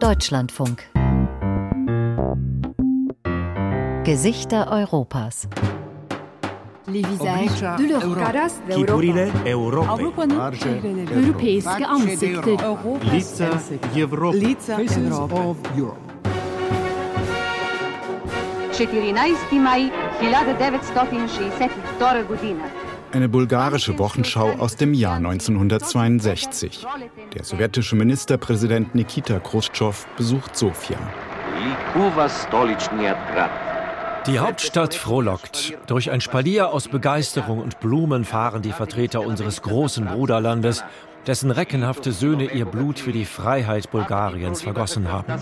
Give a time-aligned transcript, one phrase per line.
[0.00, 0.82] Deutschlandfunk.
[4.04, 5.46] Gesichter Europas.
[6.88, 8.48] Les visages de l'Europa.
[8.70, 9.92] Figurile Europei.
[9.92, 10.40] Avrupa'nın
[11.16, 12.58] Europeiske ansikter.
[13.14, 13.48] Лица
[13.96, 14.40] Европы.
[14.40, 14.76] Лица
[15.32, 16.00] of Europe.
[18.72, 19.90] 14 май
[20.20, 22.79] 1962 година.
[23.13, 26.85] Eine bulgarische Wochenschau aus dem Jahr 1962.
[27.33, 30.97] Der sowjetische Ministerpräsident Nikita Khrushchev besucht Sofia.
[34.27, 35.77] Die Hauptstadt frohlockt.
[35.87, 40.83] Durch ein Spalier aus Begeisterung und Blumen fahren die Vertreter unseres großen Bruderlandes,
[41.27, 45.33] dessen reckenhafte Söhne ihr Blut für die Freiheit Bulgariens vergossen haben.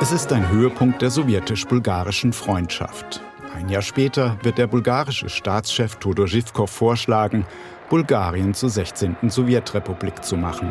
[0.00, 3.20] Es ist ein Höhepunkt der sowjetisch-bulgarischen Freundschaft.
[3.54, 7.46] Ein Jahr später wird der bulgarische Staatschef Todor Zhivkov vorschlagen,
[7.88, 9.16] Bulgarien zur 16.
[9.28, 10.70] Sowjetrepublik zu machen.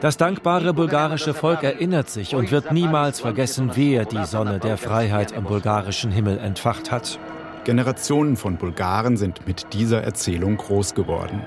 [0.00, 5.34] Das dankbare bulgarische Volk erinnert sich und wird niemals vergessen, wer die Sonne der Freiheit
[5.34, 7.18] am bulgarischen Himmel entfacht hat.
[7.64, 11.42] Generationen von Bulgaren sind mit dieser Erzählung groß geworden.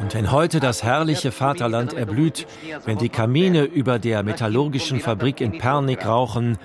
[0.00, 2.46] Und wenn heute das herrliche Vaterland erblüht,
[2.84, 6.58] wenn die Kamine über der metallurgischen Fabrik in Pernik rauchen,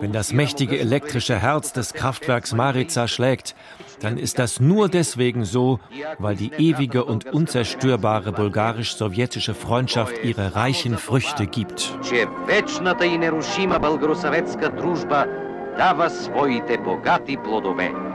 [0.00, 3.54] wenn das mächtige elektrische Herz des Kraftwerks Marica schlägt,
[4.00, 5.80] dann ist das nur deswegen so,
[6.18, 11.98] weil die ewige und unzerstörbare bulgarisch-sowjetische Freundschaft ihre reichen Früchte gibt.
[15.76, 18.07] дава своите богати плодове.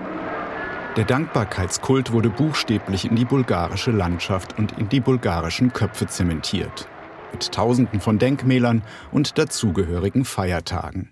[0.97, 6.87] Der Dankbarkeitskult wurde buchstäblich in die bulgarische Landschaft und in die bulgarischen Köpfe zementiert.
[7.33, 11.11] Mit Tausenden von Denkmälern und dazugehörigen Feiertagen.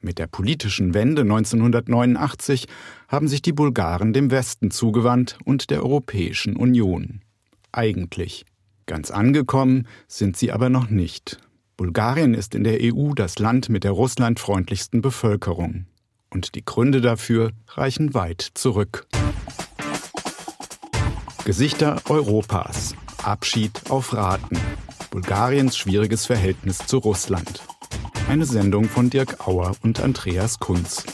[0.00, 2.68] Mit der politischen Wende 1989
[3.06, 7.20] haben sich die Bulgaren dem Westen zugewandt und der Europäischen Union.
[7.70, 8.46] Eigentlich.
[8.86, 11.38] Ganz angekommen sind sie aber noch nicht.
[11.76, 15.84] Bulgarien ist in der EU das Land mit der russlandfreundlichsten Bevölkerung.
[16.32, 19.06] Und die Gründe dafür reichen weit zurück.
[21.44, 22.94] Gesichter Europas.
[23.22, 24.58] Abschied auf Raten.
[25.10, 27.62] Bulgariens schwieriges Verhältnis zu Russland.
[28.28, 31.04] Eine Sendung von Dirk Auer und Andreas Kunz.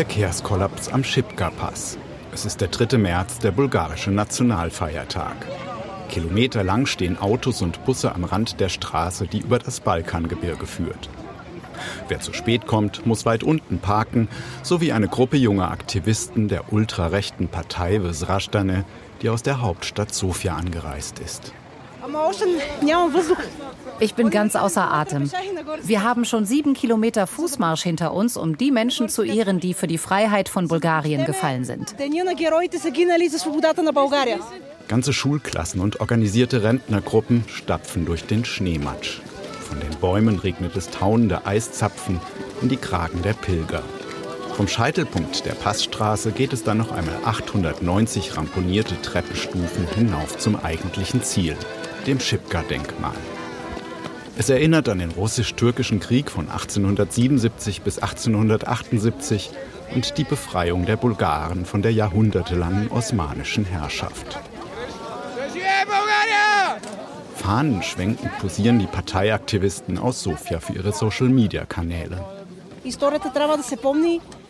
[0.00, 1.98] Verkehrskollaps am Schipka-Pass.
[2.32, 2.96] Es ist der 3.
[2.96, 5.36] März, der bulgarische Nationalfeiertag.
[6.08, 11.10] Kilometerlang stehen Autos und Busse am Rand der Straße, die über das Balkangebirge führt.
[12.08, 14.28] Wer zu spät kommt, muss weit unten parken,
[14.62, 18.86] sowie eine Gruppe junger Aktivisten der ultrarechten Partei Vesrastane,
[19.20, 21.52] die aus der Hauptstadt Sofia angereist ist.
[24.00, 25.30] Ich bin ganz außer Atem.
[25.82, 29.86] Wir haben schon sieben Kilometer Fußmarsch hinter uns, um die Menschen zu ehren, die für
[29.86, 31.94] die Freiheit von Bulgarien gefallen sind.
[34.88, 39.20] Ganze Schulklassen und organisierte Rentnergruppen stapfen durch den Schneematsch.
[39.68, 42.20] Von den Bäumen regnet es taunende Eiszapfen
[42.62, 43.82] in die Kragen der Pilger.
[44.56, 51.22] Vom Scheitelpunkt der Passstraße geht es dann noch einmal 890 ramponierte Treppenstufen hinauf zum eigentlichen
[51.22, 51.56] Ziel,
[52.06, 53.14] dem Schipka-Denkmal.
[54.36, 59.50] Es erinnert an den russisch-türkischen Krieg von 1877 bis 1878
[59.94, 64.38] und die Befreiung der Bulgaren von der jahrhundertelangen osmanischen Herrschaft.
[67.34, 72.24] Fahnen schwenkend posieren die Parteiaktivisten aus Sofia für ihre Social-Media-Kanäle.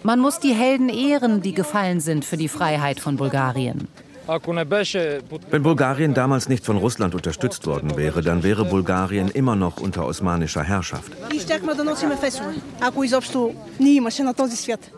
[0.02, 3.88] Man muss die Helden ehren, die gefallen sind für die Freiheit von Bulgarien.
[4.26, 10.06] Wenn Bulgarien damals nicht von Russland unterstützt worden wäre, dann wäre Bulgarien immer noch unter
[10.06, 11.12] osmanischer Herrschaft.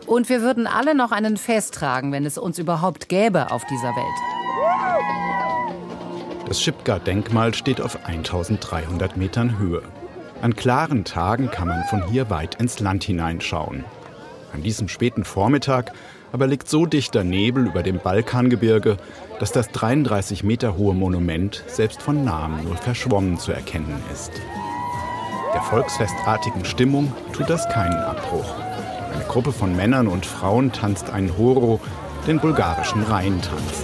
[0.05, 3.89] Und wir würden alle noch einen Fest tragen, wenn es uns überhaupt gäbe auf dieser
[3.95, 4.33] Welt.
[6.47, 9.81] Das Schipka-Denkmal steht auf 1300 Metern Höhe.
[10.41, 13.85] An klaren Tagen kann man von hier weit ins Land hineinschauen.
[14.53, 15.93] An diesem späten Vormittag
[16.33, 18.97] aber liegt so dichter Nebel über dem Balkangebirge,
[19.39, 24.31] dass das 33 Meter hohe Monument selbst von nahem nur verschwommen zu erkennen ist.
[25.53, 28.51] Der volksfestartigen Stimmung tut das keinen Abbruch.
[29.13, 31.79] Eine Gruppe von Männern und Frauen tanzt einen Horo,
[32.25, 33.83] den bulgarischen Rheintanz.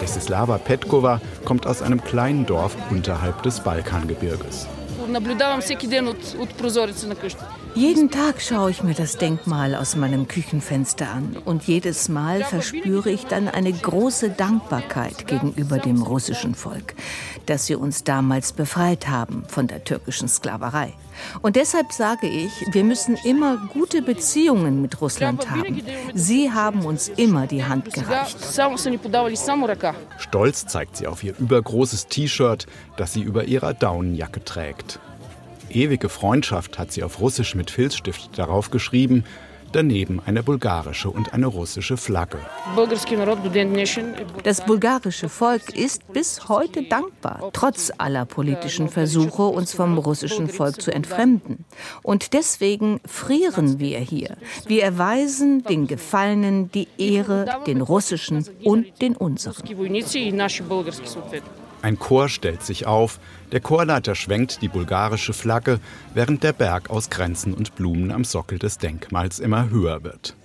[0.00, 4.66] Desislava Petkova kommt aus einem kleinen Dorf unterhalb des Balkangebirges.
[5.12, 7.61] наблюдавам всеки ден от, от прозореца на къщата.
[7.74, 13.10] Jeden Tag schaue ich mir das Denkmal aus meinem Küchenfenster an und jedes Mal verspüre
[13.10, 16.94] ich dann eine große Dankbarkeit gegenüber dem russischen Volk,
[17.46, 20.92] dass sie uns damals befreit haben von der türkischen Sklaverei.
[21.40, 25.82] Und deshalb sage ich, wir müssen immer gute Beziehungen mit Russland haben.
[26.12, 28.36] Sie haben uns immer die Hand gereicht.
[30.18, 32.66] Stolz zeigt sie auf ihr übergroßes T-Shirt,
[32.98, 35.00] das sie über ihrer Daunenjacke trägt.
[35.74, 39.24] Ewige Freundschaft hat sie auf Russisch mit Filzstift darauf geschrieben,
[39.72, 42.38] daneben eine bulgarische und eine russische Flagge.
[44.42, 50.80] Das bulgarische Volk ist bis heute dankbar, trotz aller politischen Versuche, uns vom russischen Volk
[50.80, 51.64] zu entfremden.
[52.02, 54.36] Und deswegen frieren wir hier.
[54.66, 59.62] Wir erweisen den Gefallenen die Ehre, den russischen und den unseren.
[61.82, 63.18] Ein Chor stellt sich auf,
[63.52, 65.78] der Chorleiter schwenkt die bulgarische Flagge,
[66.14, 70.36] während der Berg aus Grenzen und Blumen am Sockel des Denkmals immer höher wird.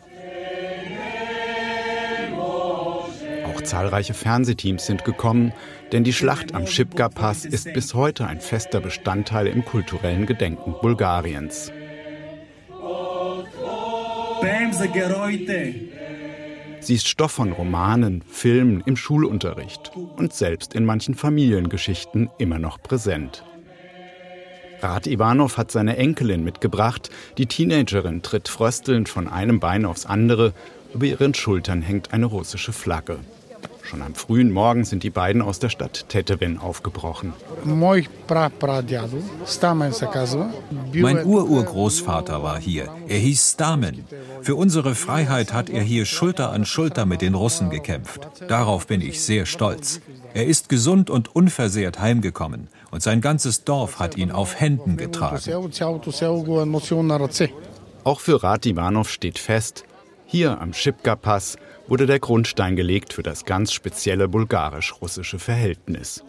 [3.46, 5.54] Auch zahlreiche Fernsehteams sind gekommen,
[5.92, 11.72] denn die Schlacht am Schipka-Pass ist bis heute ein fester Bestandteil im kulturellen Gedenken Bulgariens.
[16.88, 22.82] Sie ist Stoff von Romanen, Filmen, im Schulunterricht und selbst in manchen Familiengeschichten immer noch
[22.82, 23.44] präsent.
[24.80, 27.10] Rat Ivanov hat seine Enkelin mitgebracht.
[27.38, 30.54] Die Teenagerin tritt fröstelnd von einem Bein aufs andere.
[30.94, 33.20] Über ihren Schultern hängt eine russische Flagge.
[33.88, 37.32] Schon am frühen Morgen sind die beiden aus der Stadt Tetewin aufgebrochen.
[40.94, 42.90] Mein Ururgroßvater war hier.
[43.08, 44.04] Er hieß Stamen.
[44.42, 48.28] Für unsere Freiheit hat er hier Schulter an Schulter mit den Russen gekämpft.
[48.50, 50.02] Darauf bin ich sehr stolz.
[50.34, 55.42] Er ist gesund und unversehrt heimgekommen und sein ganzes Dorf hat ihn auf Händen getragen.
[58.04, 59.86] Auch für Rat Ivanov steht fest,
[60.28, 61.58] hier am Schipka-Pass
[61.88, 66.22] wurde der Grundstein gelegt für das ganz spezielle bulgarisch-russische Verhältnis.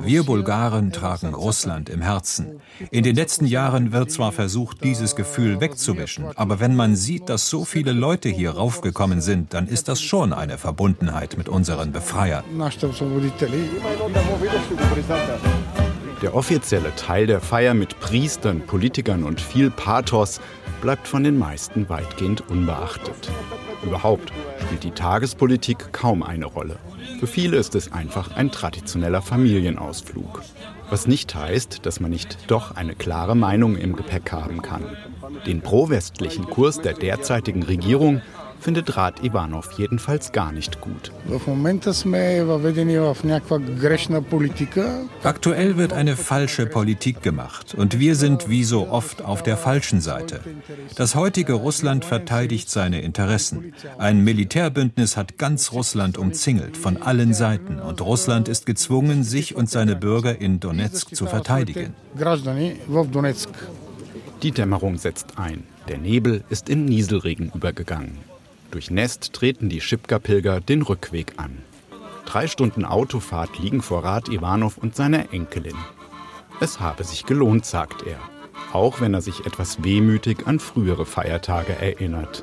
[0.00, 2.60] Wir Bulgaren tragen Russland im Herzen.
[2.90, 7.48] In den letzten Jahren wird zwar versucht, dieses Gefühl wegzuwischen, aber wenn man sieht, dass
[7.48, 12.44] so viele Leute hier raufgekommen sind, dann ist das schon eine Verbundenheit mit unseren Befreiern.
[16.20, 20.40] Der offizielle Teil der Feier mit Priestern, Politikern und viel Pathos
[20.80, 23.30] bleibt von den meisten weitgehend unbeachtet.
[23.84, 26.78] Überhaupt spielt die Tagespolitik kaum eine Rolle.
[27.20, 30.42] Für viele ist es einfach ein traditioneller Familienausflug.
[30.90, 34.84] Was nicht heißt, dass man nicht doch eine klare Meinung im Gepäck haben kann.
[35.46, 38.22] Den pro-westlichen Kurs der derzeitigen Regierung
[38.60, 41.12] findet Rat Ivanov jedenfalls gar nicht gut.
[45.22, 50.00] Aktuell wird eine falsche Politik gemacht und wir sind wie so oft auf der falschen
[50.00, 50.40] Seite.
[50.96, 53.72] Das heutige Russland verteidigt seine Interessen.
[53.98, 59.70] Ein Militärbündnis hat ganz Russland umzingelt von allen Seiten und Russland ist gezwungen, sich und
[59.70, 61.94] seine Bürger in Donetsk zu verteidigen.
[64.42, 65.64] Die Dämmerung setzt ein.
[65.88, 68.27] Der Nebel ist in Nieselregen übergegangen.
[68.70, 71.62] Durch Nest treten die Schipka-Pilger den Rückweg an.
[72.26, 75.76] Drei Stunden Autofahrt liegen vor Rat Ivanov und seiner Enkelin.
[76.60, 78.18] Es habe sich gelohnt, sagt er,
[78.72, 82.42] auch wenn er sich etwas wehmütig an frühere Feiertage erinnert.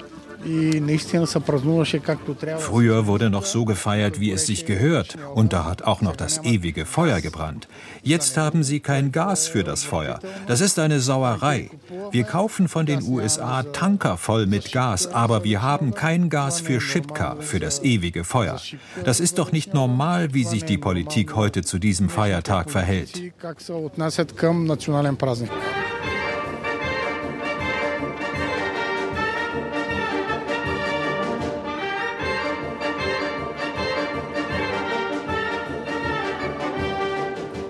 [2.59, 6.43] Früher wurde noch so gefeiert, wie es sich gehört, und da hat auch noch das
[6.43, 7.67] ewige Feuer gebrannt.
[8.03, 10.19] Jetzt haben sie kein Gas für das Feuer.
[10.47, 11.71] Das ist eine Sauerei.
[12.11, 16.79] Wir kaufen von den USA Tanker voll mit Gas, aber wir haben kein Gas für
[16.79, 18.59] Schipka, für das ewige Feuer.
[19.03, 23.21] Das ist doch nicht normal, wie sich die Politik heute zu diesem Feiertag verhält.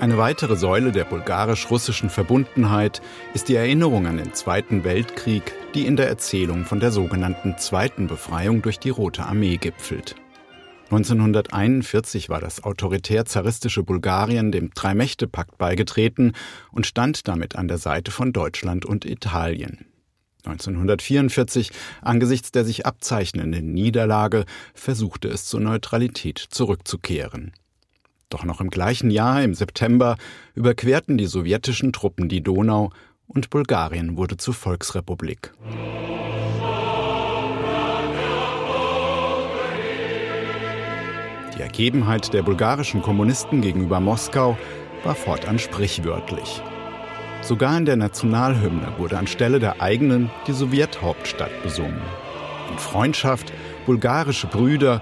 [0.05, 3.01] Eine weitere Säule der bulgarisch-russischen Verbundenheit
[3.33, 8.05] ist die Erinnerung an den Zweiten Weltkrieg, die in der Erzählung von der sogenannten Zweiten
[8.05, 10.13] Befreiung durch die Rote Armee gipfelt.
[10.91, 16.33] 1941 war das autoritär-zaristische Bulgarien dem Drei-Mächte-Pakt beigetreten
[16.71, 19.87] und stand damit an der Seite von Deutschland und Italien.
[20.45, 21.71] 1944,
[22.03, 24.45] angesichts der sich abzeichnenden Niederlage,
[24.75, 27.53] versuchte es zur Neutralität zurückzukehren.
[28.29, 30.17] Doch noch im gleichen Jahr, im September,
[30.55, 32.91] überquerten die sowjetischen Truppen die Donau
[33.27, 35.53] und Bulgarien wurde zur Volksrepublik.
[41.55, 44.57] Die Ergebenheit der bulgarischen Kommunisten gegenüber Moskau
[45.03, 46.61] war fortan sprichwörtlich.
[47.41, 52.01] Sogar in der Nationalhymne wurde anstelle der eigenen die Sowjethauptstadt besungen.
[52.71, 53.53] In Freundschaft,
[53.85, 55.01] bulgarische Brüder,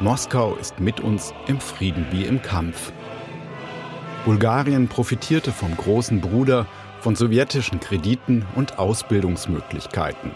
[0.00, 2.92] Moskau ist mit uns im Frieden wie im Kampf.
[4.24, 6.66] Bulgarien profitierte vom großen Bruder,
[7.00, 10.30] von sowjetischen Krediten und Ausbildungsmöglichkeiten.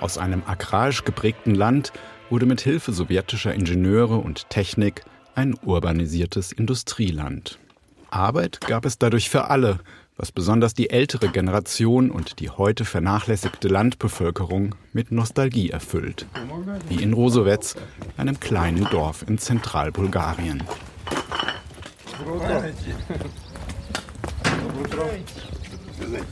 [0.00, 1.92] Aus einem agrarisch geprägten Land
[2.30, 5.04] wurde mit Hilfe sowjetischer Ingenieure und Technik
[5.36, 7.60] ein urbanisiertes Industrieland.
[8.10, 9.78] Arbeit gab es dadurch für alle,
[10.16, 16.26] was besonders die ältere Generation und die heute vernachlässigte Landbevölkerung mit Nostalgie erfüllt.
[16.88, 17.76] Wie in Rosowetz,
[18.16, 20.62] einem kleinen Dorf in Zentralbulgarien.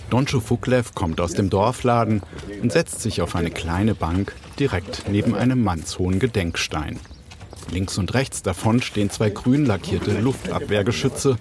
[0.09, 2.23] Doncho Fuklev kommt aus dem Dorfladen
[2.63, 6.99] und setzt sich auf eine kleine Bank direkt neben einem mannshohen Gedenkstein.
[7.71, 11.37] Links und rechts davon stehen zwei grün lackierte Luftabwehrgeschütze.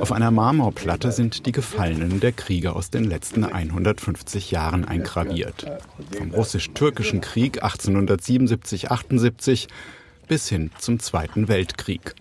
[0.00, 5.66] Auf einer Marmorplatte sind die Gefallenen der Kriege aus den letzten 150 Jahren eingraviert.
[6.16, 9.68] Vom russisch-türkischen Krieg 1877-78
[10.28, 12.14] bis hin zum Zweiten Weltkrieg.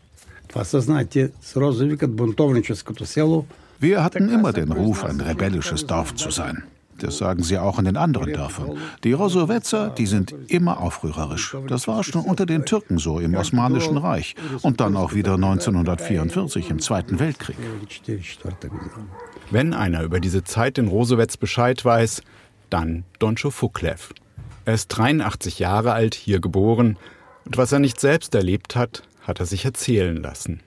[3.80, 6.64] Wir hatten immer den Ruf, ein rebellisches Dorf zu sein.
[7.06, 8.78] Das sagen sie auch in den anderen Dörfern.
[9.04, 11.56] Die Rosowetzer, die sind immer aufrührerisch.
[11.68, 16.72] Das war schon unter den Türken so im Osmanischen Reich und dann auch wieder 1944
[16.72, 17.58] im Zweiten Weltkrieg.
[19.52, 22.24] Wenn einer über diese Zeit in Rosowetz Bescheid weiß,
[22.72, 24.14] dann Doncho Fuklev.
[24.66, 26.98] Er ist 83 Jahre alt, hier geboren,
[27.46, 30.62] und was er nicht selbst erlebt hat, hat er sich erzählen lassen.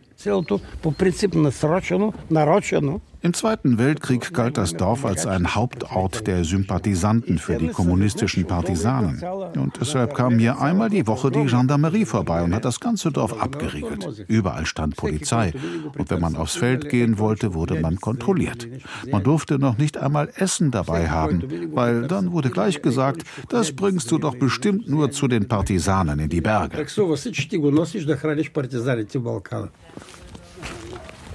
[3.21, 9.23] Im Zweiten Weltkrieg galt das Dorf als ein Hauptort der Sympathisanten für die kommunistischen Partisanen.
[9.57, 13.41] Und deshalb kam hier einmal die Woche die Gendarmerie vorbei und hat das ganze Dorf
[13.41, 14.25] abgeriegelt.
[14.27, 15.53] Überall stand Polizei.
[15.97, 18.67] Und wenn man aufs Feld gehen wollte, wurde man kontrolliert.
[19.11, 21.45] Man durfte noch nicht einmal Essen dabei haben,
[21.75, 26.29] weil dann wurde gleich gesagt, das bringst du doch bestimmt nur zu den Partisanen in
[26.29, 26.77] die Berge.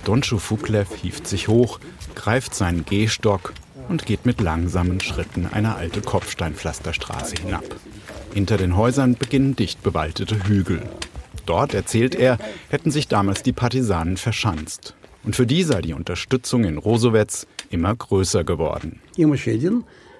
[0.04, 1.80] Doncho Fuklev hieft sich hoch,
[2.16, 3.54] greift seinen Gehstock
[3.90, 7.64] und geht mit langsamen Schritten eine alte Kopfsteinpflasterstraße hinab.
[8.34, 10.82] Hinter den Häusern beginnen dicht bewaldete Hügel.
[11.46, 12.38] Dort, erzählt er,
[12.70, 14.96] hätten sich damals die Partisanen verschanzt.
[15.24, 19.02] Und für die sei die Unterstützung in Rosowetz immer größer geworden.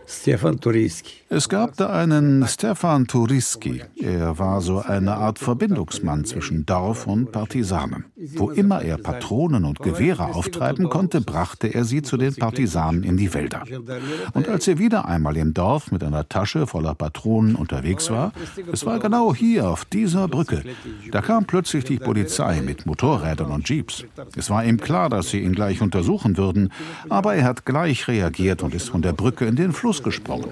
[0.08, 1.23] Stefan Turiski.
[1.36, 3.82] Es gab da einen Stefan Turiski.
[3.96, 8.06] Er war so eine Art Verbindungsmann zwischen Dorf und Partisanen.
[8.36, 13.18] Wo immer er Patronen und Gewehre auftreiben konnte, brachte er sie zu den Partisanen in
[13.18, 13.64] die Wälder.
[14.34, 18.32] Und als er wieder einmal im Dorf mit einer Tasche voller Patronen unterwegs war,
[18.72, 20.62] es war genau hier auf dieser Brücke,
[21.12, 24.06] da kam plötzlich die Polizei mit Motorrädern und Jeeps.
[24.36, 26.72] Es war ihm klar, dass sie ihn gleich untersuchen würden,
[27.10, 30.50] aber er hat gleich reagiert und ist von der Brücke in den Fluss losgesprungen.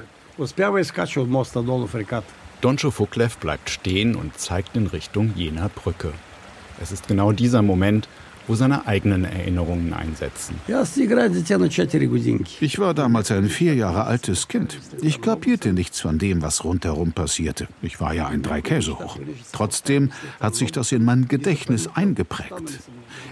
[2.62, 6.14] Doncho Fuklev bleibt stehen und zeigt in Richtung jener Brücke.
[6.82, 8.10] Es ist genau dieser Moment,
[8.48, 10.56] wo seine eigenen Erinnerungen einsetzen.
[12.60, 14.80] Ich war damals ein vier Jahre altes Kind.
[15.04, 17.68] Ich kapierte nichts von dem, was rundherum passierte.
[17.84, 19.20] Ich war ja ein drei Käse hoch.
[19.52, 22.80] Trotzdem hat sich das in mein Gedächtnis eingeprägt.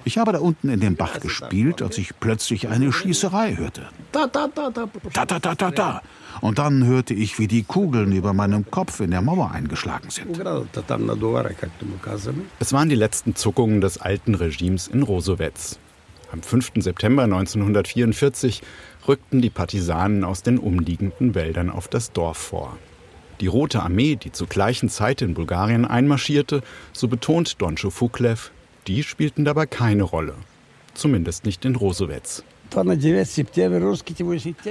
[0.05, 3.87] Ich habe da unten in dem Bach gespielt, als ich plötzlich eine Schießerei hörte.
[4.11, 4.87] Da, da, da, da,
[5.25, 6.01] da, da, da, da.
[6.41, 10.39] Und dann hörte ich, wie die Kugeln über meinem Kopf in der Mauer eingeschlagen sind.
[12.59, 15.79] Es waren die letzten Zuckungen des alten Regimes in Rosowetz.
[16.31, 16.73] Am 5.
[16.77, 18.61] September 1944
[19.07, 22.77] rückten die Partisanen aus den umliegenden Wäldern auf das Dorf vor.
[23.41, 26.61] Die Rote Armee, die zur gleichen Zeit in Bulgarien einmarschierte,
[26.93, 28.51] so betont Doncho Fuklev,
[28.85, 30.35] die spielten dabei keine Rolle.
[30.93, 32.43] Zumindest nicht in Rosowetz.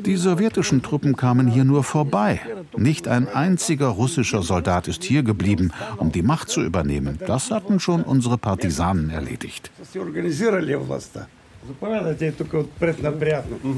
[0.04, 2.40] Die sowjetischen Truppen kamen hier nur vorbei.
[2.76, 7.18] Nicht ein einziger russischer Soldat ist hier geblieben, um die Macht zu übernehmen.
[7.26, 9.70] Das hatten schon unsere Partisanen erledigt.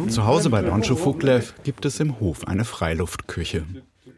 [0.08, 3.64] Zu Hause bei Doncho Fuklev gibt es im Hof eine Freiluftküche.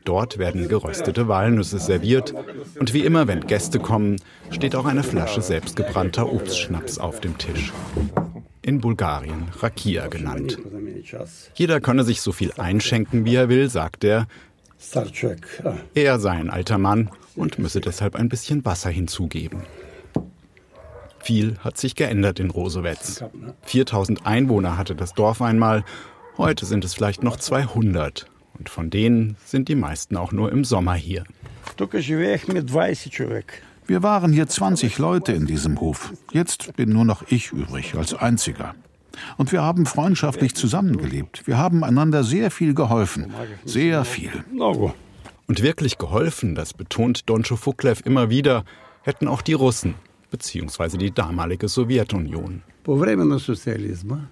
[0.05, 2.35] Dort werden geröstete Walnüsse serviert
[2.79, 4.17] und wie immer, wenn Gäste kommen,
[4.51, 7.73] steht auch eine Flasche selbstgebrannter Obstschnaps auf dem Tisch
[8.63, 10.59] in Bulgarien Rakia genannt.
[11.55, 14.27] Jeder könne sich so viel einschenken, wie er will, sagt er.
[15.95, 19.63] Er sei ein alter Mann und müsse deshalb ein bisschen Wasser hinzugeben.
[21.21, 23.25] Viel hat sich geändert in Rosowetz.
[23.63, 25.85] 4000 Einwohner hatte das Dorf einmal,
[26.37, 28.27] heute sind es vielleicht noch 200.
[28.59, 31.25] Und von denen sind die meisten auch nur im Sommer hier.
[33.87, 36.13] Wir waren hier 20 Leute in diesem Hof.
[36.33, 38.75] Jetzt bin nur noch ich übrig, als einziger.
[39.37, 41.47] Und wir haben freundschaftlich zusammengelebt.
[41.47, 43.33] Wir haben einander sehr viel geholfen.
[43.65, 44.45] Sehr viel.
[45.49, 48.65] Und wirklich geholfen, das betont Doncho Fuklev immer wieder,
[49.03, 49.95] hätten auch die Russen,
[50.31, 52.63] beziehungsweise die damalige Sowjetunion.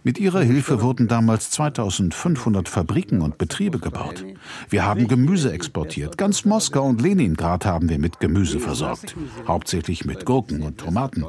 [0.03, 4.25] Mit ihrer Hilfe wurden damals 2500 Fabriken und Betriebe gebaut.
[4.69, 6.19] Wir haben Gemüse exportiert.
[6.19, 9.15] Ganz Moskau und Leningrad haben wir mit Gemüse versorgt.
[9.47, 11.25] Hauptsächlich mit Gurken und Tomaten.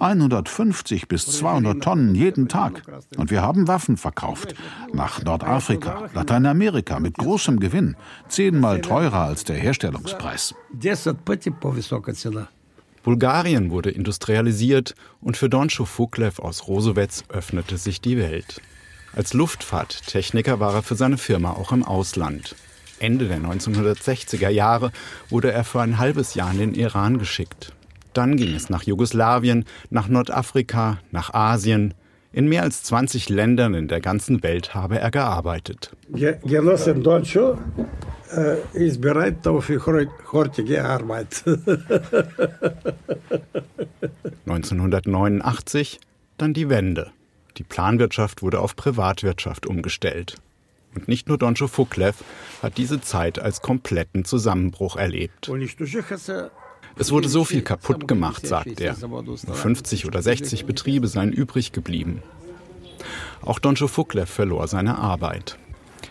[0.00, 2.82] 150 bis 200 Tonnen jeden Tag.
[3.16, 4.54] Und wir haben Waffen verkauft.
[4.92, 7.94] Nach Nordafrika, Lateinamerika mit großem Gewinn.
[8.28, 10.54] Zehnmal teurer als der Herstellungspreis.
[13.04, 18.62] Bulgarien wurde industrialisiert und für Doncho Fuklev aus Rosowetz öffnete sich die Welt.
[19.14, 22.56] Als Luftfahrttechniker war er für seine Firma auch im Ausland.
[22.98, 24.90] Ende der 1960er Jahre
[25.28, 27.72] wurde er für ein halbes Jahr in den Iran geschickt.
[28.14, 31.92] Dann ging es nach Jugoslawien, nach Nordafrika, nach Asien.
[32.32, 35.94] In mehr als 20 Ländern in der ganzen Welt habe er gearbeitet.
[36.08, 37.58] Genossen Doncho
[38.36, 41.44] äh, ist bereit auf die heutige Arbeit.
[44.46, 46.00] 1989
[46.38, 47.12] dann die Wende.
[47.56, 50.36] Die Planwirtschaft wurde auf Privatwirtschaft umgestellt.
[50.94, 52.22] Und nicht nur Doncho Fuklev
[52.62, 55.50] hat diese Zeit als kompletten Zusammenbruch erlebt.
[56.96, 58.96] Es wurde so viel kaputt gemacht, sagt er.
[58.98, 62.22] Nur 50 oder 60 Betriebe seien übrig geblieben.
[63.42, 65.58] Auch Doncho Fuklev verlor seine Arbeit.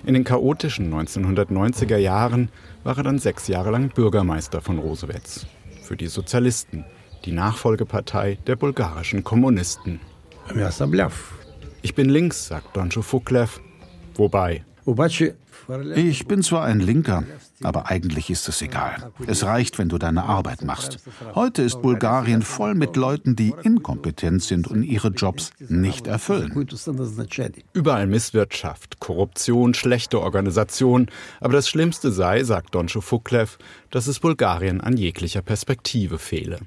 [0.06, 2.50] In den chaotischen 1990er Jahren
[2.84, 5.46] war er dann sechs Jahre lang Bürgermeister von Rosewetz.
[5.82, 6.84] Für die Sozialisten,
[7.24, 10.02] die Nachfolgepartei der bulgarischen Kommunisten.
[11.82, 13.62] Ich bin links, sagt Doncho Fuklev.
[14.16, 14.66] Wobei.
[15.96, 17.24] Ich bin zwar ein Linker,
[17.62, 19.12] aber eigentlich ist es egal.
[19.28, 21.00] Es reicht, wenn du deine Arbeit machst.
[21.36, 26.68] Heute ist Bulgarien voll mit Leuten, die inkompetent sind und ihre Jobs nicht erfüllen.
[27.74, 31.08] Überall Misswirtschaft, Korruption, schlechte Organisation.
[31.40, 33.58] Aber das Schlimmste sei, sagt Doncho Fuklev,
[33.90, 36.60] dass es Bulgarien an jeglicher Perspektive fehle.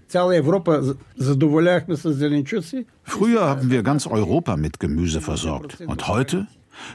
[3.03, 5.81] Früher haben wir ganz Europa mit Gemüse versorgt.
[5.87, 6.47] Und heute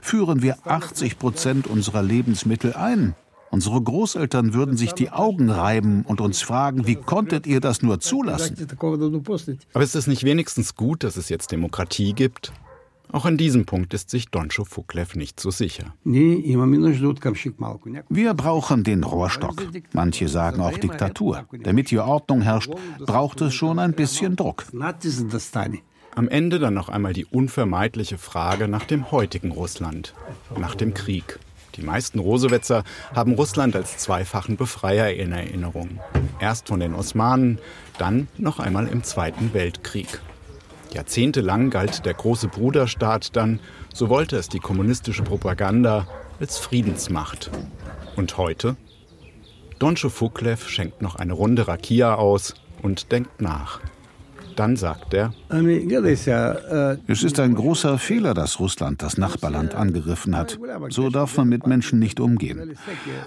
[0.01, 3.15] führen wir 80 Prozent unserer Lebensmittel ein.
[3.51, 7.99] Unsere Großeltern würden sich die Augen reiben und uns fragen, wie konntet ihr das nur
[7.99, 8.55] zulassen?
[9.73, 12.53] Aber ist es nicht wenigstens gut, dass es jetzt Demokratie gibt?
[13.11, 15.93] Auch an diesem Punkt ist sich Doncho Fuklev nicht so sicher.
[18.07, 19.67] Wir brauchen den Rohrstock.
[19.91, 21.45] Manche sagen auch Diktatur.
[21.63, 24.65] Damit hier Ordnung herrscht, braucht es schon ein bisschen Druck.
[26.13, 30.13] Am Ende dann noch einmal die unvermeidliche Frage nach dem heutigen Russland,
[30.57, 31.39] nach dem Krieg.
[31.75, 32.83] Die meisten Rosewetzer
[33.15, 36.01] haben Russland als zweifachen Befreier in Erinnerung.
[36.39, 37.59] Erst von den Osmanen,
[37.97, 40.19] dann noch einmal im Zweiten Weltkrieg.
[40.93, 43.61] Jahrzehntelang galt der große Bruderstaat dann,
[43.93, 46.07] so wollte es die kommunistische Propaganda,
[46.41, 47.49] als Friedensmacht.
[48.17, 48.75] Und heute?
[49.79, 53.79] Doncho Fuklev schenkt noch eine Runde Rakia aus und denkt nach.
[54.55, 55.33] Dann sagt er,
[57.07, 60.59] es ist ein großer Fehler, dass Russland das Nachbarland angegriffen hat.
[60.89, 62.77] So darf man mit Menschen nicht umgehen.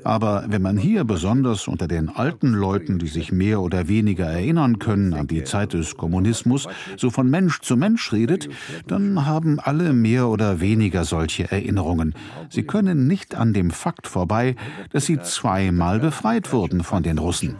[0.02, 4.78] Aber wenn man hier besonders unter den alten Leuten, die sich mehr oder weniger erinnern
[4.78, 8.48] können an die Zeit des Kommunismus, so von Mensch zu Mensch redet,
[8.86, 12.14] dann haben alle mehr oder weniger solche Erinnerungen.
[12.50, 14.56] Sie können nicht an dem Fakt vorbei,
[14.92, 17.56] dass sie zweimal befreit wurden von den Russen.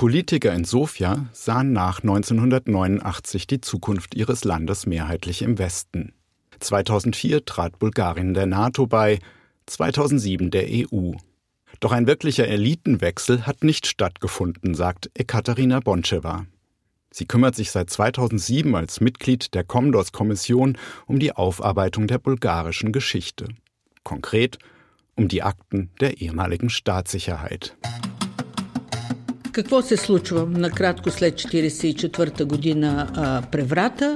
[0.00, 6.14] Politiker in Sofia sahen nach 1989 die Zukunft ihres Landes mehrheitlich im Westen.
[6.58, 9.18] 2004 trat Bulgarien der NATO bei,
[9.66, 11.12] 2007 der EU.
[11.80, 16.46] Doch ein wirklicher Elitenwechsel hat nicht stattgefunden, sagt Ekaterina Boncheva.
[17.10, 23.48] Sie kümmert sich seit 2007 als Mitglied der Komdos-Kommission um die Aufarbeitung der bulgarischen Geschichte.
[24.02, 24.56] Konkret
[25.14, 27.76] um die Akten der ehemaligen Staatssicherheit.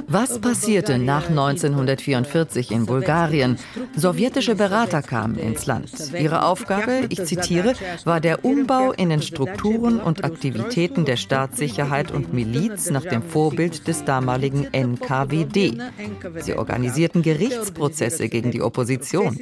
[0.06, 3.58] Was passierte nach 1944 in Bulgarien?
[3.96, 5.90] Sowjetische Berater kamen ins Land.
[6.18, 12.32] Ihre Aufgabe, ich zitiere, war der Umbau in den Strukturen und Aktivitäten der Staatssicherheit und
[12.32, 15.78] Miliz nach dem Vorbild des damaligen NKWD.
[16.40, 19.38] Sie organisierten Gerichtsprozesse gegen die Opposition.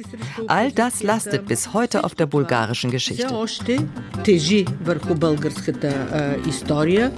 [0.47, 3.27] All das lastet bis heute auf der bulgarischen Geschichte
[6.46, 7.10] история.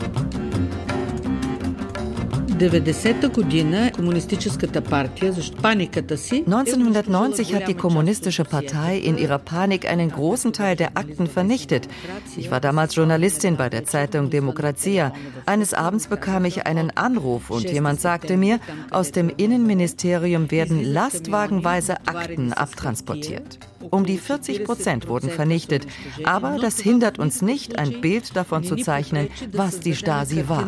[6.46, 11.88] 1990 hat die Kommunistische Partei in ihrer Panik einen großen Teil der Akten vernichtet.
[12.36, 15.14] Ich war damals Journalistin bei der Zeitung Demokratia.
[15.46, 21.96] Eines Abends bekam ich einen Anruf und jemand sagte mir, aus dem Innenministerium werden lastwagenweise
[22.06, 23.58] Akten abtransportiert.
[23.89, 25.87] Um die 40 Prozent wurden vernichtet.
[26.23, 30.65] Aber das hindert uns nicht, ein Bild davon zu zeichnen, was die Stasi war.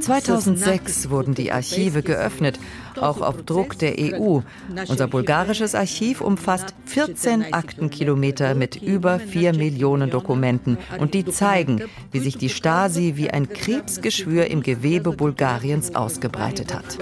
[0.00, 2.60] 2006 wurden die Archive geöffnet,
[3.00, 4.40] auch auf Druck der EU.
[4.88, 11.80] Unser bulgarisches Archiv umfasst 14 Aktenkilometer mit über 4 Millionen Dokumenten und die zeigen,
[12.12, 16.98] wie sich die Stasi wie ein Krebsgeschwür im Gewebe Bulgariens ausgebreitet hat.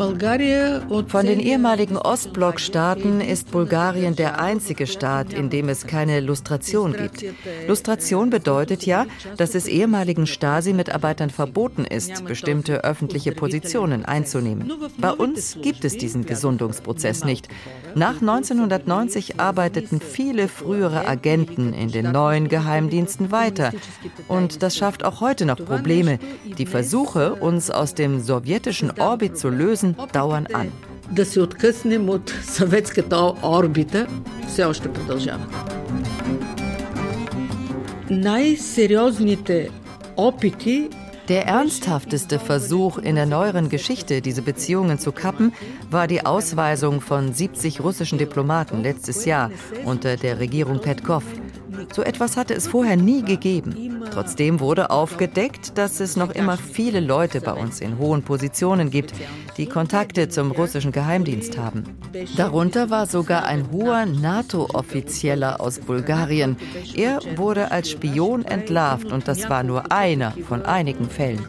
[0.00, 7.22] Von den ehemaligen Ostblockstaaten ist Bulgarien der einzige Staat, in dem es keine Lustration gibt.
[7.68, 9.04] Lustration bedeutet ja,
[9.36, 14.72] dass es ehemaligen Stasi-Mitarbeitern verboten ist, bestimmte öffentliche Positionen einzunehmen.
[14.96, 17.48] Bei uns gibt es diesen Gesundungsprozess nicht.
[17.94, 23.72] Nach 1990 arbeiteten viele frühere Agenten in den neuen Geheimdiensten weiter.
[24.28, 26.18] Und das schafft auch heute noch Probleme.
[26.56, 30.69] Die Versuche, uns aus dem sowjetischen Orbit zu lösen, dauern an.
[31.11, 34.07] Да се откъснем от съветската орбита
[34.47, 35.45] все още продължава.
[38.09, 39.69] Най-сериозните
[40.17, 40.89] опити
[41.27, 45.53] Der ernsthafteste Versuch in der neueren Geschichte, diese Beziehungen zu kappen,
[45.89, 49.49] war die Ausweisung von 70 russischen Diplomaten letztes Jahr
[49.85, 51.23] unter der Regierung Petkov.
[51.92, 54.02] So etwas hatte es vorher nie gegeben.
[54.12, 59.14] Trotzdem wurde aufgedeckt, dass es noch immer viele Leute bei uns in hohen Positionen gibt,
[59.56, 61.84] die Kontakte zum russischen Geheimdienst haben.
[62.36, 66.56] Darunter war sogar ein hoher NATO-Offizieller aus Bulgarien.
[66.94, 71.40] Er wurde als Spion entlarvt und das war nur einer von einigen Fällen.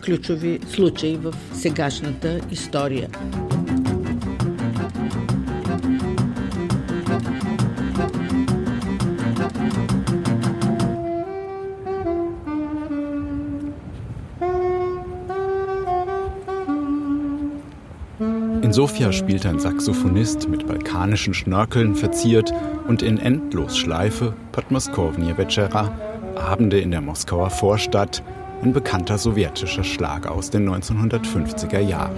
[18.71, 22.53] In Sofia spielt ein Saxophonist mit balkanischen Schnörkeln verziert
[22.87, 25.91] und in Endlosschleife Podmoskovnie Večera,
[26.37, 28.23] Abende in der Moskauer Vorstadt,
[28.63, 32.15] ein bekannter sowjetischer Schlag aus den 1950er Jahren.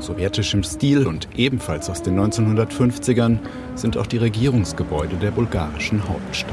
[0.00, 3.38] Sowjetisch im Stil und ebenfalls aus den 1950ern
[3.74, 6.52] sind auch die Regierungsgebäude der bulgarischen Hauptstadt.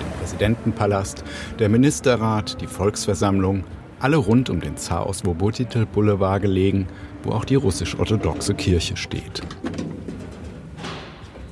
[0.00, 1.22] Der Präsidentenpalast,
[1.58, 3.64] der Ministerrat, die Volksversammlung,
[4.00, 6.88] alle rund um den Zar aus Wobotitel Boulevard gelegen
[7.22, 9.42] wo auch die russisch-orthodoxe Kirche steht.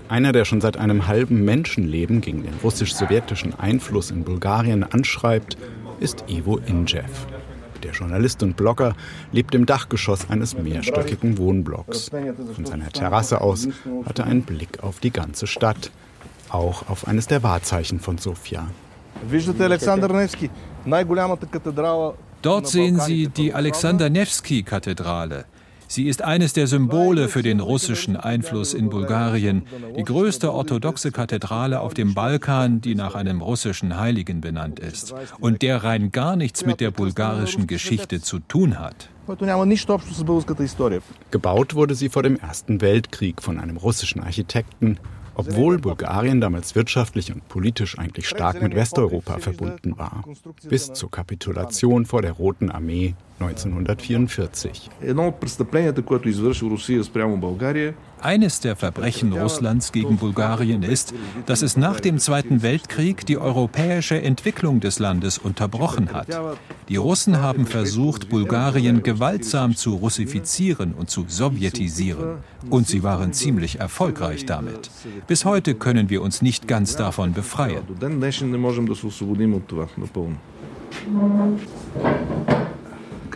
[0.08, 5.56] Einer, der schon seit einem halben Menschenleben gegen den russisch-sowjetischen Einfluss in Bulgarien anschreibt,
[6.00, 7.26] ist Ivo Injev.
[7.84, 8.94] Der Journalist und Blogger
[9.32, 12.10] lebt im Dachgeschoss eines mehrstöckigen Wohnblocks.
[12.54, 13.68] Von seiner Terrasse aus
[14.04, 15.90] hat er einen Blick auf die ganze Stadt,
[16.50, 18.66] auch auf eines der Wahrzeichen von Sofia.
[22.42, 25.44] Dort sehen Sie die Alexander Nevsky-Kathedrale.
[25.90, 29.64] Sie ist eines der Symbole für den russischen Einfluss in Bulgarien,
[29.96, 35.62] die größte orthodoxe Kathedrale auf dem Balkan, die nach einem russischen Heiligen benannt ist und
[35.62, 39.08] der rein gar nichts mit der bulgarischen Geschichte zu tun hat.
[41.32, 44.96] Gebaut wurde sie vor dem Ersten Weltkrieg von einem russischen Architekten
[45.34, 50.22] obwohl Bulgarien damals wirtschaftlich und politisch eigentlich stark mit Westeuropa verbunden war,
[50.68, 54.90] bis zur Kapitulation vor der Roten Armee 1944.
[58.20, 61.14] Eines der Verbrechen Russlands gegen Bulgarien ist,
[61.46, 66.28] dass es nach dem Zweiten Weltkrieg die europäische Entwicklung des Landes unterbrochen hat.
[66.90, 72.38] Die Russen haben versucht, Bulgarien gewaltsam zu russifizieren und zu sowjetisieren.
[72.68, 74.90] Und sie waren ziemlich erfolgreich damit.
[75.26, 77.84] Bis heute können wir uns nicht ganz davon befreien.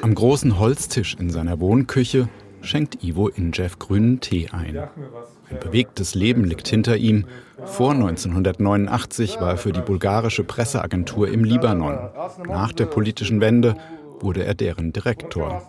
[0.04, 2.28] Am großen Holztisch in seiner Wohnküche
[2.60, 4.76] schenkt Ivo Injev grünen Tee ein.
[4.76, 7.24] Ein bewegtes Leben liegt hinter ihm.
[7.64, 12.10] Vor 1989 war er für die bulgarische Presseagentur im Libanon.
[12.46, 13.76] Nach der politischen Wende
[14.20, 15.62] wurde er deren Direktor.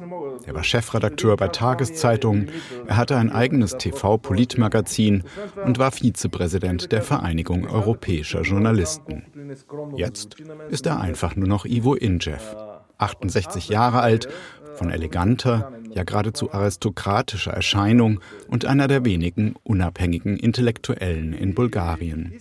[0.45, 2.49] Er war Chefredakteur bei Tageszeitungen,
[2.87, 5.23] er hatte ein eigenes TV-Politmagazin
[5.63, 9.23] und war Vizepräsident der Vereinigung europäischer Journalisten.
[9.95, 10.35] Jetzt
[10.69, 12.53] ist er einfach nur noch Ivo Injev,
[12.97, 14.27] 68 Jahre alt,
[14.75, 22.33] von eleganter, ja geradezu aristokratischer Erscheinung und einer der wenigen unabhängigen Intellektuellen in Bulgarien.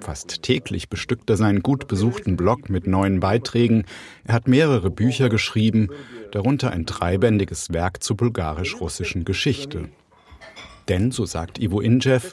[0.00, 3.84] Fast täglich bestückt er seinen gut besuchten Blog mit neuen Beiträgen.
[4.24, 5.88] Er hat mehrere Bücher geschrieben,
[6.32, 9.90] darunter ein dreibändiges Werk zur bulgarisch-russischen Geschichte.
[10.88, 12.32] Denn, so sagt Ivo Injev,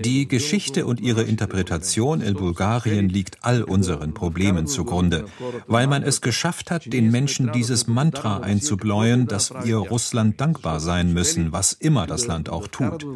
[0.00, 5.26] die Geschichte und ihre Interpretation in Bulgarien liegt all unseren Problemen zugrunde,
[5.68, 11.12] weil man es geschafft hat, den Menschen dieses Mantra einzubläuen, dass wir Russland dankbar sein
[11.12, 13.06] müssen, was immer das Land auch tut.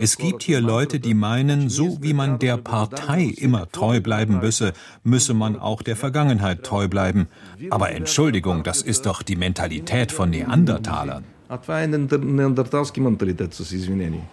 [0.00, 4.74] Es gibt hier Leute, die meinen, so wie man der Partei immer treu bleiben müsse,
[5.02, 7.28] müsse man auch der Vergangenheit treu bleiben.
[7.70, 11.35] Aber Entschuldigung, das ist doch die Mentalität von Neandertalern.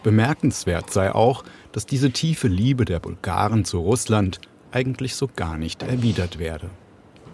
[0.01, 5.83] Bemerkenswert sei auch, dass diese tiefe Liebe der Bulgaren zu Russland eigentlich so gar nicht
[5.83, 6.69] erwidert werde.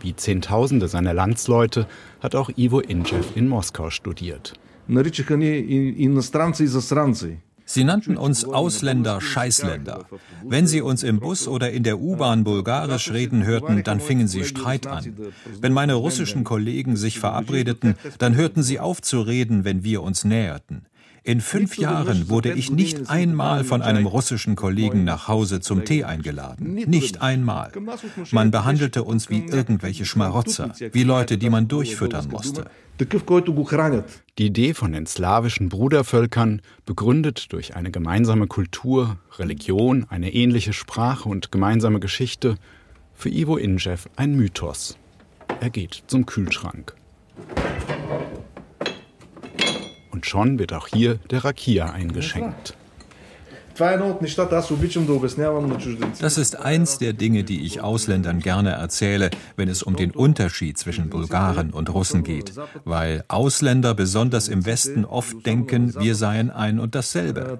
[0.02, 1.88] Wie Zehntausende seiner Landsleute
[2.20, 4.54] hat auch Ivo Injev in Moskau studiert.
[7.71, 10.05] Sie nannten uns Ausländer Scheißländer.
[10.43, 14.43] Wenn Sie uns im Bus oder in der U-Bahn bulgarisch reden hörten, dann fingen Sie
[14.43, 15.15] Streit an.
[15.62, 20.23] Wenn meine russischen Kollegen sich verabredeten, dann hörten sie auf zu reden, wenn wir uns
[20.23, 20.88] näherten.
[21.23, 26.03] In fünf Jahren wurde ich nicht einmal von einem russischen Kollegen nach Hause zum Tee
[26.03, 26.73] eingeladen.
[26.73, 27.71] Nicht einmal.
[28.32, 32.65] Man behandelte uns wie irgendwelche Schmarotzer, wie Leute, die man durchfüttern musste.
[34.38, 41.29] Die Idee von den slawischen Brudervölkern, begründet durch eine gemeinsame Kultur, Religion, eine ähnliche Sprache
[41.29, 42.55] und gemeinsame Geschichte,
[43.13, 44.97] für Ivo Injev ein Mythos.
[45.60, 46.95] Er geht zum Kühlschrank.
[50.12, 52.76] Und schon wird auch hier der Rakia eingeschenkt.
[56.19, 60.78] Das ist eins der Dinge, die ich Ausländern gerne erzähle, wenn es um den Unterschied
[60.78, 62.52] zwischen Bulgaren und Russen geht,
[62.84, 67.58] weil Ausländer besonders im Westen oft denken, wir seien ein und dasselbe.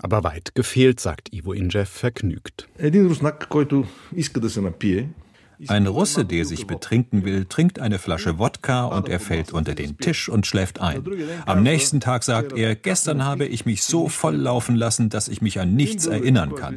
[0.00, 2.68] Aber weit gefehlt, sagt Ivo Injev vergnügt.
[2.78, 2.92] Ein
[5.88, 10.28] Russe, der sich betrinken will, trinkt eine Flasche Wodka und er fällt unter den Tisch
[10.28, 11.02] und schläft ein.
[11.46, 15.42] Am nächsten Tag sagt er, gestern habe ich mich so voll laufen lassen, dass ich
[15.42, 16.76] mich an nichts erinnern kann.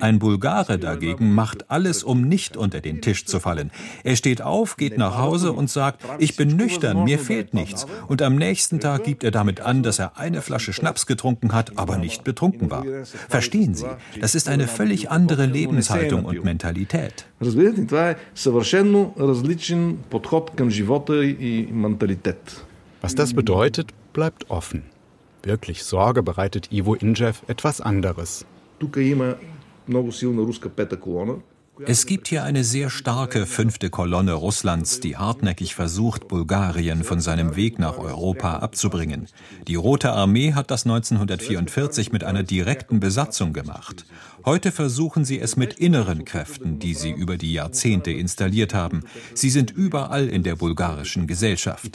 [0.00, 3.70] Ein Bulgare dagegen macht alles, um nicht unter den Tisch zu fallen.
[4.04, 7.86] Er steht auf, geht nach Hause und sagt, ich bin nüchtern, mir fehlt nichts.
[8.06, 11.78] Und am nächsten Tag gibt er damit an, dass er eine Flasche Schnaps getrunken hat,
[11.78, 12.84] aber nicht betrunken war.
[13.28, 13.86] Verstehen Sie,
[14.20, 17.26] das ist eine völlig andere Lebenshaltung und Mentalität
[18.35, 22.65] съвършенно различен подход към живота и менталитет.
[23.03, 24.81] Was das bedeutet, bleibt offen.
[25.43, 28.45] Wirklich Sorge bereitet Ivo Injev etwas anderes.
[28.79, 29.35] Тук има
[29.87, 31.33] много силна руска пета колона.
[31.85, 37.55] Es gibt hier eine sehr starke fünfte Kolonne Russlands, die hartnäckig versucht, Bulgarien von seinem
[37.55, 39.27] Weg nach Europa abzubringen.
[39.67, 44.05] Die Rote Armee hat das 1944 mit einer direkten Besatzung gemacht.
[44.44, 49.02] Heute versuchen sie es mit inneren Kräften, die sie über die Jahrzehnte installiert haben.
[49.34, 51.88] Sie sind überall in der bulgarischen Gesellschaft.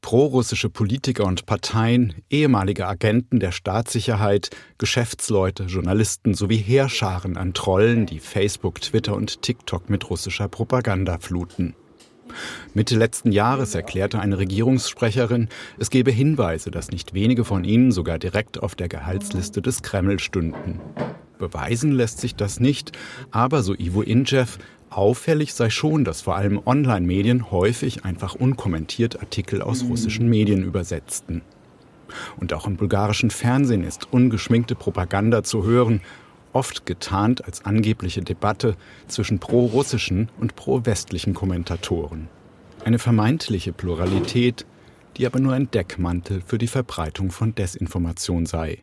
[0.00, 8.18] Prorussische Politiker und Parteien, ehemalige Agenten der Staatssicherheit, Geschäftsleute, Journalisten sowie Heerscharen an Trollen, die
[8.18, 11.74] Facebook, Twitter und TikTok mit russischer Propaganda fluten.
[12.74, 18.18] Mitte letzten Jahres erklärte eine Regierungssprecherin, es gebe Hinweise, dass nicht wenige von ihnen sogar
[18.18, 20.80] direkt auf der Gehaltsliste des Kreml stünden.
[21.38, 22.92] Beweisen lässt sich das nicht,
[23.30, 24.58] aber so Ivo Injev,
[24.90, 31.42] auffällig sei schon, dass vor allem Online-Medien häufig einfach unkommentiert Artikel aus russischen Medien übersetzten.
[32.36, 36.00] Und auch im bulgarischen Fernsehen ist ungeschminkte Propaganda zu hören,
[36.52, 38.76] oft getarnt als angebliche Debatte
[39.08, 42.28] zwischen pro-russischen und pro-westlichen Kommentatoren.
[42.84, 44.66] Eine vermeintliche Pluralität,
[45.16, 48.78] die aber nur ein Deckmantel für die Verbreitung von Desinformation sei.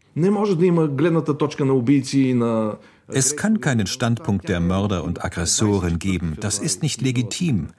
[3.12, 6.38] Es kann keinen Standpunkt der Mörder und Aggressoren geben.
[6.40, 7.70] Das ist nicht legitim.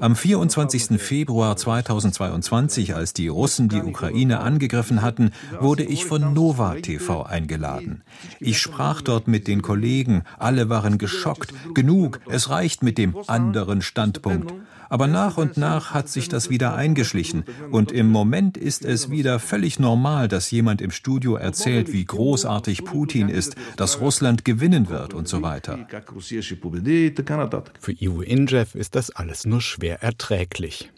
[0.00, 1.00] Am 24.
[1.00, 8.02] Februar 2022, als die Russen die Ukraine angegriffen hatten, wurde ich von Nova TV eingeladen.
[8.40, 10.22] Ich sprach dort mit den Kollegen.
[10.38, 11.52] Alle waren geschockt.
[11.74, 14.52] Genug, es reicht mit dem anderen Standpunkt.
[14.90, 17.44] Aber nach und nach hat sich das wieder eingeschlichen.
[17.70, 22.84] Und im Moment ist es wieder völlig normal, dass jemand im Studio erzählt, wie großartig
[22.84, 25.78] Putin ist, dass Russland gewinnen wird und so weiter.
[27.80, 30.90] Für Ivo Injev ist das alles nur schwer erträglich.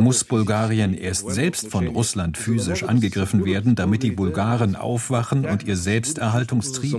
[0.00, 5.76] Muss Bulgarien erst selbst von Russland physisch angegriffen werden, damit die Bulgaren aufwachen und ihr
[5.76, 6.96] Selbsterhaltungstrieb?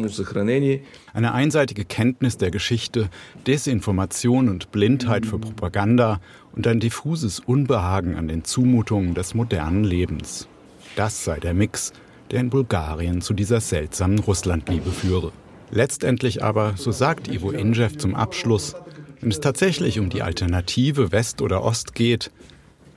[1.14, 3.10] Eine einseitige Kenntnis der Geschichte,
[3.48, 6.22] Desinformation und Blindheit für Propaganda
[6.56, 10.48] und ein diffuses Unbehagen an den Zumutungen des modernen Lebens.
[10.96, 11.92] Das sei der Mix,
[12.32, 15.32] der in Bulgarien zu dieser seltsamen Russlandliebe führe.
[15.72, 18.76] Letztendlich aber, so sagt Ivo Injev zum Abschluss,
[19.20, 22.32] wenn es tatsächlich um die Alternative West oder Ost geht,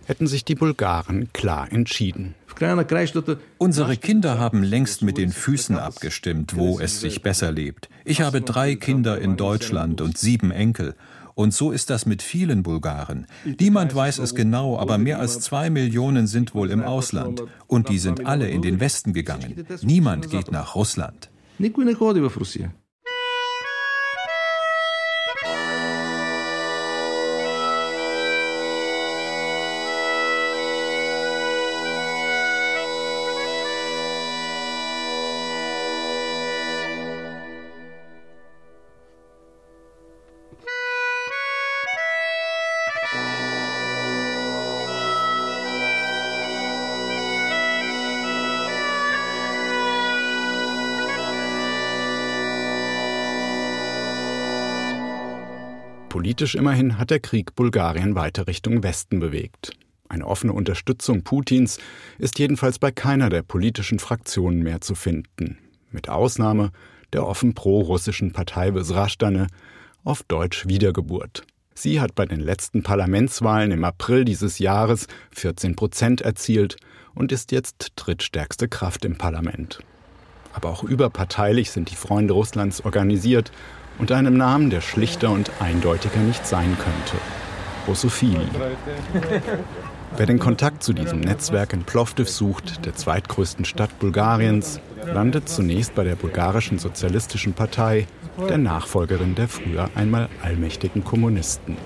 [0.05, 2.35] hätten sich die Bulgaren klar entschieden.
[3.59, 7.89] Unsere Kinder haben längst mit den Füßen abgestimmt, wo es sich besser lebt.
[8.05, 10.95] Ich habe drei Kinder in Deutschland und sieben Enkel.
[11.41, 13.27] Und so ist das mit vielen Bulgaren.
[13.59, 17.43] Niemand weiß es genau, aber mehr als zwei Millionen sind wohl im Ausland.
[17.67, 19.65] Und die sind alle in den Westen gegangen.
[19.81, 21.31] Niemand geht nach Russland.
[56.11, 59.71] Politisch immerhin hat der Krieg Bulgarien weiter Richtung Westen bewegt.
[60.09, 61.79] Eine offene Unterstützung Putins
[62.19, 65.57] ist jedenfalls bei keiner der politischen Fraktionen mehr zu finden.
[65.93, 66.73] Mit Ausnahme
[67.13, 69.47] der offen pro-russischen Partei Besrachtane,
[70.03, 71.45] auf Deutsch Wiedergeburt.
[71.75, 76.77] Sie hat bei den letzten Parlamentswahlen im April dieses Jahres 14 Prozent erzielt
[77.15, 79.79] und ist jetzt drittstärkste Kraft im Parlament.
[80.53, 83.53] Aber auch überparteilich sind die Freunde Russlands organisiert
[84.01, 87.23] und einem Namen, der schlichter und eindeutiger nicht sein könnte.
[87.87, 88.47] Russophili.
[90.17, 95.95] Wer den Kontakt zu diesem Netzwerk in Plovdiv sucht, der zweitgrößten Stadt Bulgariens, landet zunächst
[95.95, 98.07] bei der bulgarischen Sozialistischen Partei,
[98.49, 101.77] der Nachfolgerin der früher einmal allmächtigen Kommunisten.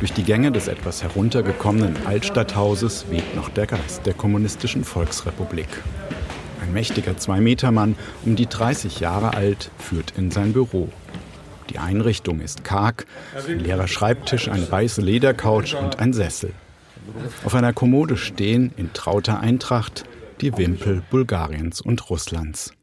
[0.00, 5.68] Durch die Gänge des etwas heruntergekommenen Altstadthauses weht noch der Geist der kommunistischen Volksrepublik.
[6.68, 10.90] Ein mächtiger Zwei-Meter-Mann, um die 30 Jahre alt, führt in sein Büro.
[11.70, 16.52] Die Einrichtung ist karg, ein leerer Schreibtisch, eine weiße Ledercouch und ein Sessel.
[17.42, 20.04] Auf einer Kommode stehen in trauter Eintracht
[20.42, 22.74] die Wimpel Bulgariens und Russlands.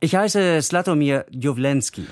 [0.00, 2.06] Ich heiße Slatomir Djovlenski.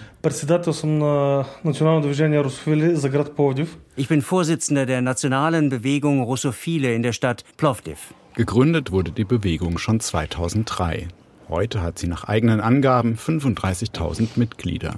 [3.97, 8.15] Ich bin Vorsitzender der nationalen Bewegung Russophile in der Stadt Plovdiv.
[8.35, 11.09] Gegründet wurde die Bewegung schon 2003.
[11.51, 14.95] Heute hat sie nach eigenen Angaben 35.000 Mitglieder.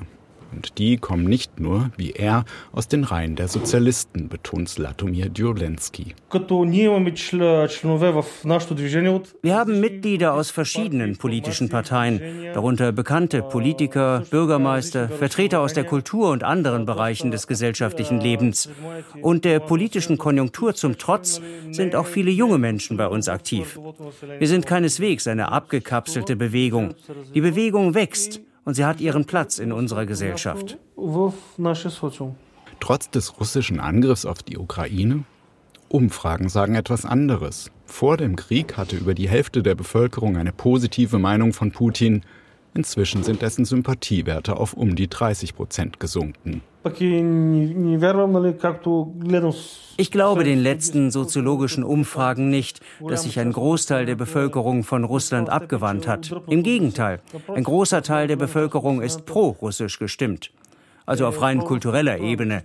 [0.54, 6.14] Und die kommen nicht nur, wie er, aus den Reihen der Sozialisten, betont Slatomir Djurlenski.
[9.42, 12.20] Wir haben Mitglieder aus verschiedenen politischen Parteien,
[12.52, 18.68] darunter bekannte Politiker, Bürgermeister, Vertreter aus der Kultur und anderen Bereichen des gesellschaftlichen Lebens.
[19.20, 21.40] Und der politischen Konjunktur zum Trotz
[21.72, 23.78] sind auch viele junge Menschen bei uns aktiv.
[24.38, 26.94] Wir sind keineswegs eine abgekapselte Bewegung.
[27.34, 30.78] Die Bewegung wächst und sie hat ihren Platz in unserer Gesellschaft.
[32.80, 35.24] Trotz des russischen Angriffs auf die Ukraine?
[35.88, 37.70] Umfragen sagen etwas anderes.
[37.86, 42.22] Vor dem Krieg hatte über die Hälfte der Bevölkerung eine positive Meinung von Putin.
[42.74, 46.62] Inzwischen sind dessen Sympathiewerte auf um die 30 Prozent gesunken.
[49.96, 55.48] Ich glaube den letzten soziologischen Umfragen nicht, dass sich ein Großteil der Bevölkerung von Russland
[55.48, 56.30] abgewandt hat.
[56.46, 57.20] Im Gegenteil,
[57.54, 60.50] ein großer Teil der Bevölkerung ist pro-russisch gestimmt
[61.06, 62.62] also auf rein kultureller Ebene.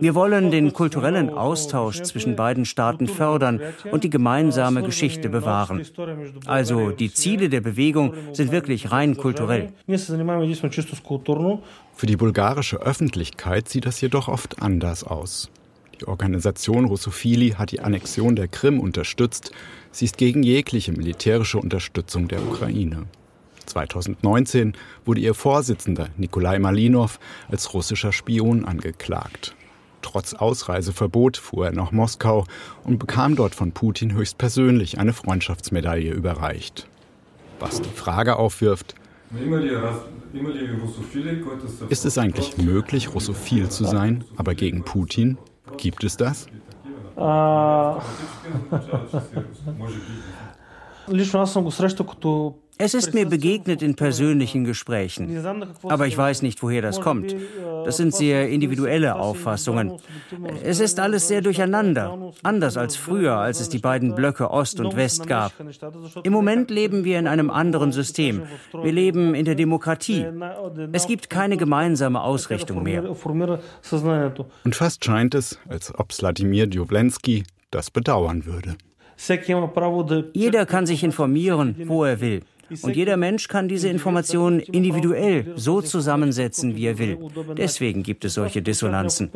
[0.00, 3.60] Wir wollen den kulturellen Austausch zwischen beiden Staaten fördern
[3.90, 5.84] und die gemeinsame Geschichte bewahren.
[6.46, 9.72] Also die Ziele der Bewegung sind wirklich rein kulturell.
[11.94, 15.50] Für die bulgarische Öffentlichkeit sieht das jedoch oft anders aus.
[16.00, 19.50] Die Organisation Russophili hat die Annexion der Krim unterstützt.
[19.90, 23.06] Sie ist gegen jegliche militärische Unterstützung der Ukraine.
[23.68, 24.72] 2019
[25.04, 29.54] wurde ihr Vorsitzender Nikolai Malinov als russischer Spion angeklagt.
[30.02, 32.44] Trotz Ausreiseverbot fuhr er nach Moskau
[32.84, 36.88] und bekam dort von Putin höchstpersönlich eine Freundschaftsmedaille überreicht.
[37.60, 38.94] Was die Frage aufwirft,
[41.88, 45.36] ist es eigentlich möglich, russophil zu sein, aber gegen Putin?
[45.76, 46.46] Gibt es das?
[52.78, 55.44] Es ist mir begegnet in persönlichen Gesprächen.
[55.82, 57.34] Aber ich weiß nicht, woher das kommt.
[57.84, 59.92] Das sind sehr individuelle Auffassungen.
[60.62, 62.32] Es ist alles sehr durcheinander.
[62.42, 65.52] Anders als früher, als es die beiden Blöcke Ost und West gab.
[66.22, 68.42] Im Moment leben wir in einem anderen System.
[68.72, 70.26] Wir leben in der Demokratie.
[70.92, 73.04] Es gibt keine gemeinsame Ausrichtung mehr.
[74.64, 78.76] Und fast scheint es, als ob Sladimir Djowlensky das bedauern würde.
[80.32, 82.42] Jeder kann sich informieren, wo er will.
[82.82, 87.18] Und jeder Mensch kann diese Informationen individuell so zusammensetzen, wie er will.
[87.56, 89.30] Deswegen gibt es solche Dissonanzen.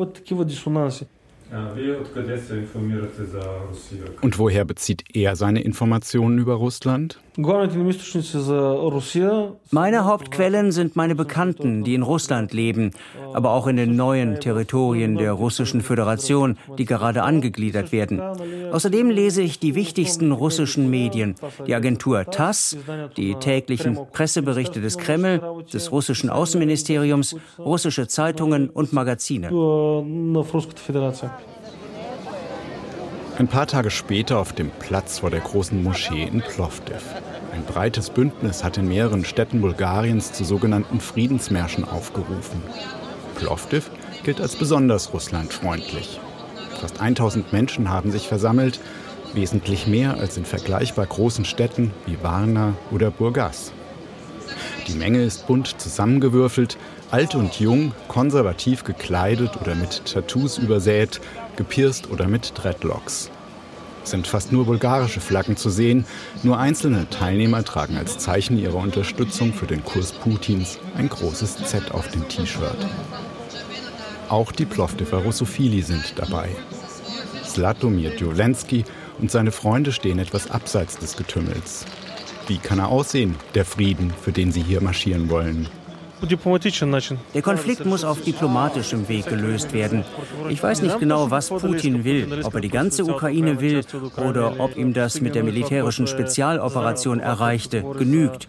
[4.21, 7.19] Und woher bezieht er seine Informationen über Russland?
[9.71, 12.91] Meine Hauptquellen sind meine Bekannten, die in Russland leben,
[13.33, 18.21] aber auch in den neuen Territorien der Russischen Föderation, die gerade angegliedert werden.
[18.71, 21.35] Außerdem lese ich die wichtigsten russischen Medien,
[21.65, 22.77] die Agentur TASS,
[23.17, 25.41] die täglichen Presseberichte des Kreml,
[25.73, 29.49] des russischen Außenministeriums, russische Zeitungen und Magazine.
[33.35, 37.01] Ein paar Tage später auf dem Platz vor der großen Moschee in Plovdiv.
[37.51, 42.61] Ein breites Bündnis hat in mehreren Städten Bulgariens zu sogenannten Friedensmärschen aufgerufen.
[43.33, 43.89] Plovdiv
[44.23, 46.19] gilt als besonders russlandfreundlich.
[46.79, 48.79] Fast 1000 Menschen haben sich versammelt,
[49.33, 53.73] wesentlich mehr als in vergleichbar großen Städten wie Varna oder Burgas.
[54.87, 56.77] Die Menge ist bunt zusammengewürfelt,
[57.09, 61.21] alt und jung, konservativ gekleidet oder mit Tattoos übersät,
[61.55, 63.29] gepierst oder mit Dreadlocks.
[64.03, 66.05] Es sind fast nur bulgarische Flaggen zu sehen,
[66.43, 71.91] nur einzelne Teilnehmer tragen als Zeichen ihrer Unterstützung für den Kurs Putins ein großes Z
[71.91, 72.85] auf dem T-Shirt.
[74.27, 76.49] Auch die Plovdiver Russophili sind dabei.
[77.45, 78.83] Slatomir Djolensky
[79.19, 81.85] und seine Freunde stehen etwas abseits des Getümmels.
[82.47, 85.67] Wie kann er aussehen, der Frieden, für den sie hier marschieren wollen?
[87.33, 90.05] Der Konflikt muss auf diplomatischem Weg gelöst werden.
[90.49, 93.81] Ich weiß nicht genau, was Putin will, ob er die ganze Ukraine will
[94.17, 98.47] oder ob ihm das mit der militärischen Spezialoperation Erreichte genügt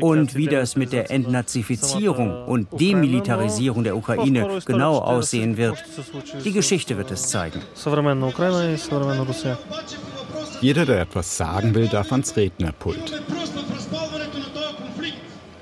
[0.00, 5.84] und wie das mit der Entnazifizierung und Demilitarisierung der Ukraine genau aussehen wird.
[6.44, 7.60] Die Geschichte wird es zeigen.
[10.60, 13.22] Jeder, der etwas sagen will, darf ans Rednerpult.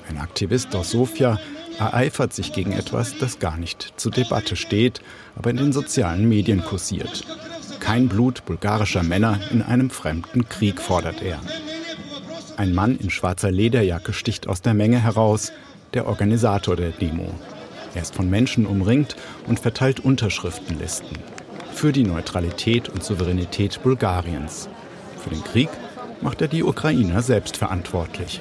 [0.09, 1.39] Ein Aktivist aus Sofia
[1.79, 5.01] ereifert sich gegen etwas, das gar nicht zur Debatte steht,
[5.37, 7.25] aber in den sozialen Medien kursiert.
[7.79, 11.39] Kein Blut bulgarischer Männer in einem fremden Krieg, fordert er.
[12.57, 15.53] Ein Mann in schwarzer Lederjacke sticht aus der Menge heraus,
[15.95, 17.33] der Organisator der Demo.
[17.95, 21.19] Er ist von Menschen umringt und verteilt Unterschriftenlisten
[21.79, 24.69] für die Neutralität und Souveränität Bulgariens.
[25.19, 25.69] Für den Krieg
[26.21, 28.41] macht er die Ukrainer selbst verantwortlich.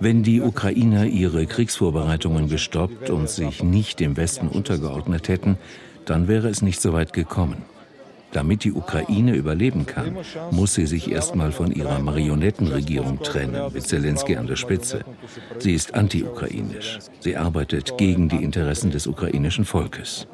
[0.00, 5.58] Wenn die Ukrainer ihre Kriegsvorbereitungen gestoppt und sich nicht dem Westen untergeordnet hätten,
[6.04, 7.62] dann wäre es nicht so weit gekommen.
[8.34, 10.18] Damit die Ukraine überleben kann,
[10.50, 15.04] muss sie sich erstmal von ihrer Marionettenregierung trennen, mit Zelensky an der Spitze.
[15.60, 16.98] Sie ist anti-ukrainisch.
[17.20, 20.26] Sie arbeitet gegen die Interessen des ukrainischen Volkes.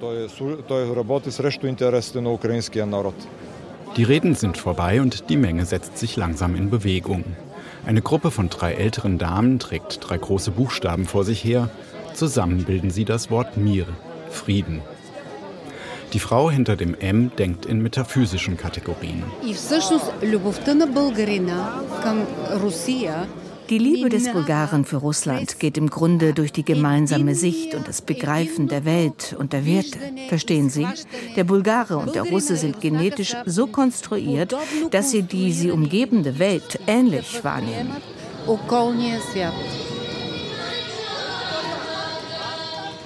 [3.96, 7.24] Die Reden sind vorbei und die Menge setzt sich langsam in Bewegung.
[7.84, 11.68] Eine Gruppe von drei älteren Damen trägt drei große Buchstaben vor sich her.
[12.14, 13.84] Zusammen bilden sie das Wort Mir,
[14.30, 14.80] Frieden.
[16.12, 19.22] Die Frau hinter dem M denkt in metaphysischen Kategorien.
[23.70, 28.02] Die Liebe des Bulgaren für Russland geht im Grunde durch die gemeinsame Sicht und das
[28.02, 29.98] Begreifen der Welt und der Werte.
[30.28, 30.88] Verstehen Sie?
[31.36, 34.56] Der Bulgare und der Russe sind genetisch so konstruiert,
[34.90, 37.92] dass sie die sie umgebende Welt ähnlich wahrnehmen.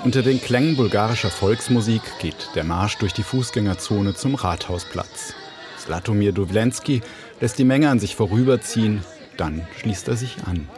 [0.04, 5.34] Unter den Klängen bulgarischer Volksmusik geht der Marsch durch die Fußgängerzone zum Rathausplatz.
[5.78, 7.00] Slatomir Duvlensky
[7.40, 9.02] lässt die Menge an sich vorüberziehen,
[9.38, 10.68] dann schließt er sich an.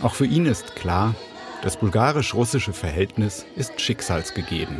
[0.00, 1.16] Auch für ihn ist klar,
[1.62, 4.78] Das bulgarisch-russische Verhältnis ist schicksalsgegeben.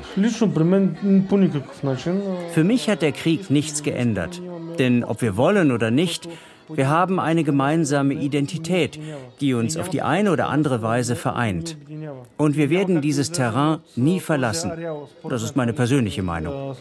[2.55, 4.41] Für mich hat der Krieg nichts geändert.
[4.79, 6.27] Denn ob wir wollen oder nicht,
[6.75, 8.99] wir haben eine gemeinsame Identität,
[9.41, 11.77] die uns auf die eine oder andere Weise vereint.
[12.37, 14.73] Und wir werden dieses Terrain nie verlassen.
[15.29, 16.77] Das ist meine persönliche Meinung.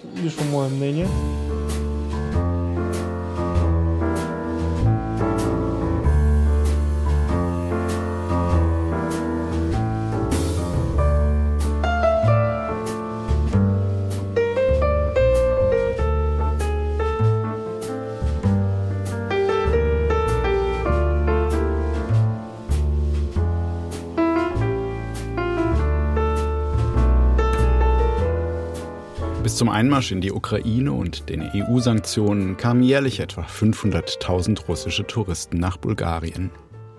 [29.60, 35.76] Zum Einmarsch in die Ukraine und den EU-Sanktionen kamen jährlich etwa 500.000 russische Touristen nach
[35.76, 36.50] Bulgarien.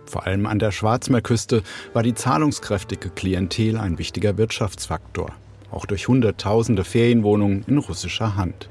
[0.04, 1.62] Vor allem an der Schwarzmeerküste
[1.94, 5.32] war die zahlungskräftige Klientel ein wichtiger Wirtschaftsfaktor,
[5.70, 8.68] auch durch Hunderttausende Ferienwohnungen in russischer Hand.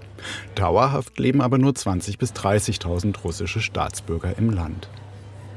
[0.54, 4.88] Dauerhaft leben aber nur 20.000 bis 30.000 russische Staatsbürger im Land.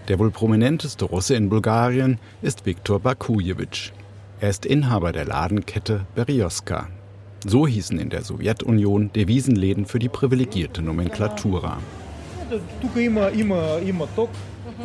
[0.09, 3.93] Der wohl prominenteste Russe in Bulgarien ist Viktor Bakujewitsch.
[4.41, 6.89] Er ist Inhaber der Ladenkette Berioska,
[7.49, 11.79] so hießen in der Sowjetunion Devisenläden für die privilegierte Nomenklatura.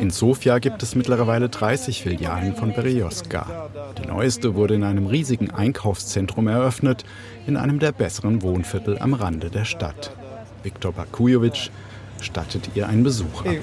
[0.00, 3.68] In Sofia gibt es mittlerweile 30 Filialen von Berioska.
[4.00, 7.04] Die neueste wurde in einem riesigen Einkaufszentrum eröffnet,
[7.46, 10.12] in einem der besseren Wohnviertel am Rande der Stadt.
[10.62, 11.70] Viktor Bakujovic
[12.20, 13.54] stattet ihr einen Besuch ab.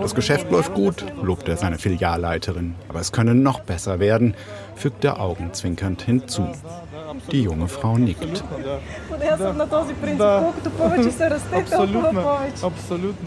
[0.00, 2.74] Das Geschäft läuft gut, lobt er seine Filialleiterin.
[2.88, 4.34] Aber es könne noch besser werden,
[4.74, 6.48] fügt er augenzwinkernd hinzu.
[7.30, 8.42] Die junge Frau nickt.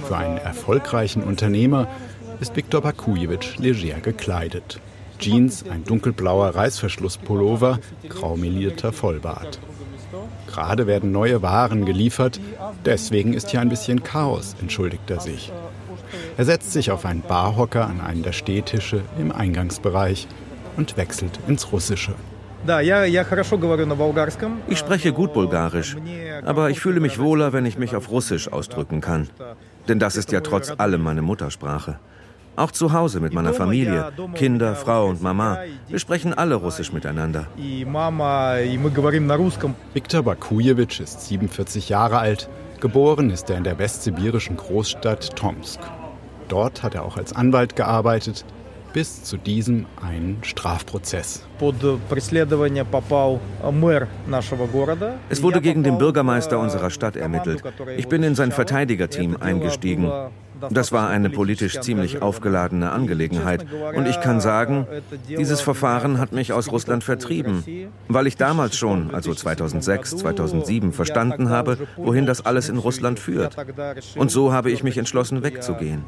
[0.08, 1.88] Für einen erfolgreichen Unternehmer
[2.40, 4.80] ist Viktor Bakujewitsch leger gekleidet.
[5.20, 9.60] Jeans, ein dunkelblauer Reißverschlusspullover, grau melierter Vollbart.
[10.50, 12.40] Gerade werden neue Waren geliefert,
[12.84, 15.52] deswegen ist hier ein bisschen Chaos, entschuldigt er sich.
[16.38, 20.28] Er setzt sich auf einen Barhocker an einen der Stehtische im Eingangsbereich
[20.76, 22.16] und wechselt ins Russische.
[24.68, 25.96] Ich spreche gut Bulgarisch,
[26.44, 29.30] aber ich fühle mich wohler, wenn ich mich auf Russisch ausdrücken kann.
[29.88, 32.00] Denn das ist ja trotz allem meine Muttersprache.
[32.60, 35.60] Auch zu Hause mit meiner Familie, Kinder, Frau und Mama.
[35.88, 37.48] Wir sprechen alle Russisch miteinander.
[39.94, 42.50] Viktor Bakujewitsch ist 47 Jahre alt.
[42.82, 45.80] Geboren ist er in der westsibirischen Großstadt Tomsk.
[46.50, 48.44] Dort hat er auch als Anwalt gearbeitet,
[48.92, 51.46] bis zu diesem einen Strafprozess.
[55.30, 57.64] Es wurde gegen den Bürgermeister unserer Stadt ermittelt.
[57.96, 60.12] Ich bin in sein Verteidigerteam eingestiegen.
[60.70, 63.66] Das war eine politisch ziemlich aufgeladene Angelegenheit.
[63.96, 64.88] Und ich kann sagen,
[65.28, 67.64] dieses Verfahren hat mich aus Russland vertrieben,
[68.08, 73.56] weil ich damals schon, also 2006, 2007, verstanden habe, wohin das alles in Russland führt.
[74.16, 76.04] Und so habe ich mich entschlossen, wegzugehen.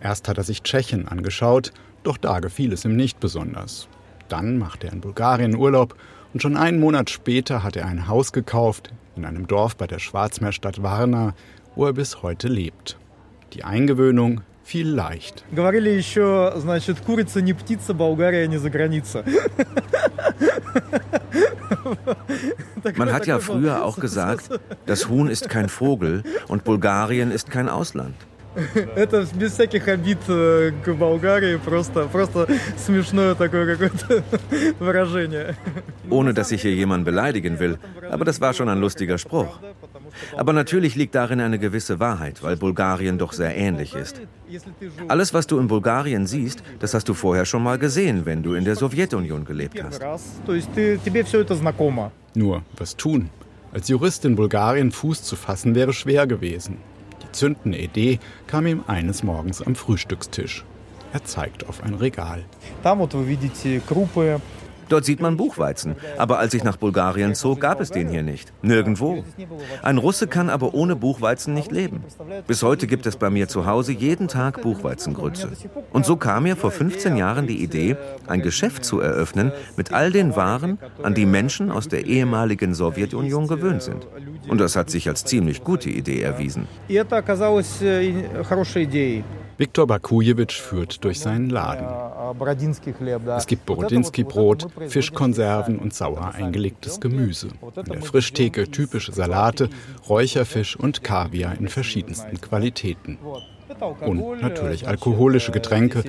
[0.00, 1.72] Erst hat er sich Tschechien angeschaut,
[2.02, 3.88] doch da gefiel es ihm nicht besonders.
[4.28, 5.96] Dann machte er in Bulgarien Urlaub
[6.32, 9.98] und schon einen Monat später hat er ein Haus gekauft in einem Dorf bei der
[9.98, 11.34] Schwarzmeerstadt Varna,
[11.80, 12.98] wo er bis heute lebt.
[13.54, 15.46] Die Eingewöhnung fiel leicht.
[22.96, 24.50] Man hat ja früher auch gesagt,
[24.84, 28.14] das Huhn ist kein Vogel und Bulgarien ist kein Ausland.
[28.95, 34.23] Это без всяких обид к Болгарии, просто, просто смешное такое какое-то
[34.79, 35.55] выражение.
[36.09, 37.77] Ohne dass ich hier jemanden beleidigen will,
[38.09, 39.59] aber das war schon ein lustiger Spruch.
[40.37, 44.21] Aber natürlich liegt darin eine gewisse Wahrheit, weil Bulgarien doch sehr ähnlich ist.
[45.09, 48.53] Alles, was du in Bulgarien siehst, das hast du vorher schon mal gesehen, wenn du
[48.53, 50.01] in der Sowjetunion gelebt hast.
[52.35, 53.29] Nur, was tun?
[53.73, 56.77] Als Jurist in Bulgarien Fuß zu fassen wäre schwer gewesen.
[57.32, 60.64] zündende Idee kam ihm eines Morgens am Frühstückstisch.
[61.12, 62.44] Er zeigt auf ein Regal.
[64.90, 65.94] Dort sieht man Buchweizen.
[66.18, 68.52] Aber als ich nach Bulgarien zog, gab es den hier nicht.
[68.60, 69.22] Nirgendwo.
[69.82, 72.02] Ein Russe kann aber ohne Buchweizen nicht leben.
[72.48, 75.50] Bis heute gibt es bei mir zu Hause jeden Tag Buchweizengrütze.
[75.92, 80.10] Und so kam mir vor 15 Jahren die Idee, ein Geschäft zu eröffnen mit all
[80.10, 84.08] den Waren, an die Menschen aus der ehemaligen Sowjetunion gewöhnt sind.
[84.50, 86.66] Und das hat sich als ziemlich gute Idee erwiesen.
[89.58, 91.86] Viktor Bakujewitsch führt durch seinen Laden.
[93.36, 97.48] Es gibt Borodinsky-Brot, Fischkonserven und sauer eingelegtes Gemüse.
[97.76, 99.70] In der Frischtheke typische Salate,
[100.08, 103.18] Räucherfisch und Kaviar in verschiedensten Qualitäten.
[104.00, 106.02] Und natürlich alkoholische Getränke.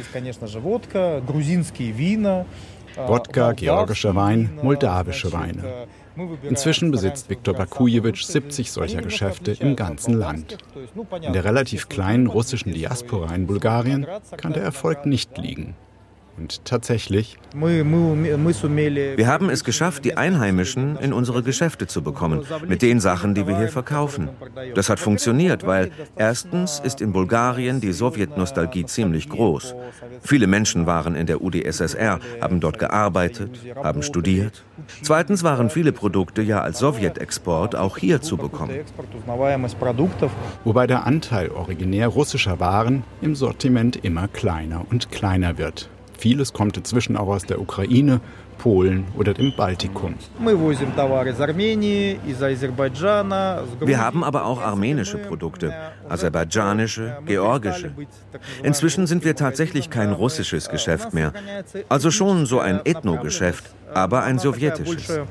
[3.08, 5.88] Wodka, georgischer Wein, moldawische Weine.
[6.43, 10.57] Inzwischen besitzt Viktor Bakujewitsch 70 solcher Geschäfte im ganzen Land.
[11.22, 14.05] In der relativ kleinen russischen Diaspora in Bulgarien
[14.38, 15.76] kann der Erfolg nicht liegen.
[16.38, 17.38] Und tatsächlich.
[17.53, 23.45] Wir haben es geschafft, die Einheimischen in unsere Geschäfte zu bekommen, mit den Sachen, die
[23.47, 24.29] wir hier verkaufen.
[24.75, 29.75] Das hat funktioniert, weil erstens ist in Bulgarien die Sowjetnostalgie ziemlich groß.
[30.21, 34.63] Viele Menschen waren in der UdSSR, haben dort gearbeitet, haben studiert.
[35.03, 38.79] Zweitens waren viele Produkte ja als Sowjetexport auch hier zu bekommen.
[40.63, 45.89] Wobei der Anteil originär russischer Waren im Sortiment immer kleiner und kleiner wird.
[46.22, 48.22] Vieles kommt inzwischen auch aus der Ukraine,
[48.59, 50.13] Polen oder dem Baltikum.
[53.80, 55.74] Wir haben aber auch armenische Produkte,
[56.07, 57.91] aserbaidschanische, georgische.
[58.61, 61.34] Inzwischen sind wir tatsächlich kein russisches Geschäft mehr.
[61.89, 65.22] Also schon so ein Ethno-Geschäft, aber ein sowjetisches.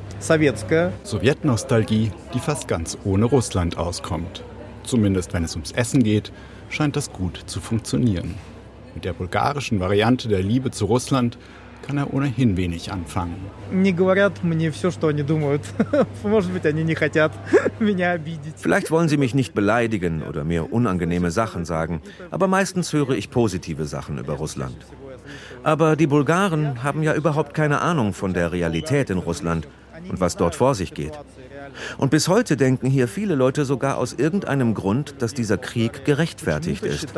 [1.04, 4.42] Sowjetnostalgie, die fast ganz ohne Russland auskommt.
[4.82, 6.32] Zumindest wenn es ums Essen geht,
[6.68, 8.34] scheint das gut zu funktionieren.
[9.00, 11.38] Mit der bulgarischen Variante der Liebe zu Russland
[11.80, 13.34] kann er ohnehin wenig anfangen.
[18.56, 23.30] Vielleicht wollen sie mich nicht beleidigen oder mir unangenehme Sachen sagen, aber meistens höre ich
[23.30, 24.76] positive Sachen über Russland.
[25.62, 29.66] Aber die Bulgaren haben ja überhaupt keine Ahnung von der Realität in Russland
[30.10, 31.18] und was dort vor sich geht.
[31.98, 36.82] Und bis heute denken hier viele Leute sogar aus irgendeinem Grund, dass dieser Krieg gerechtfertigt
[36.84, 37.08] ist.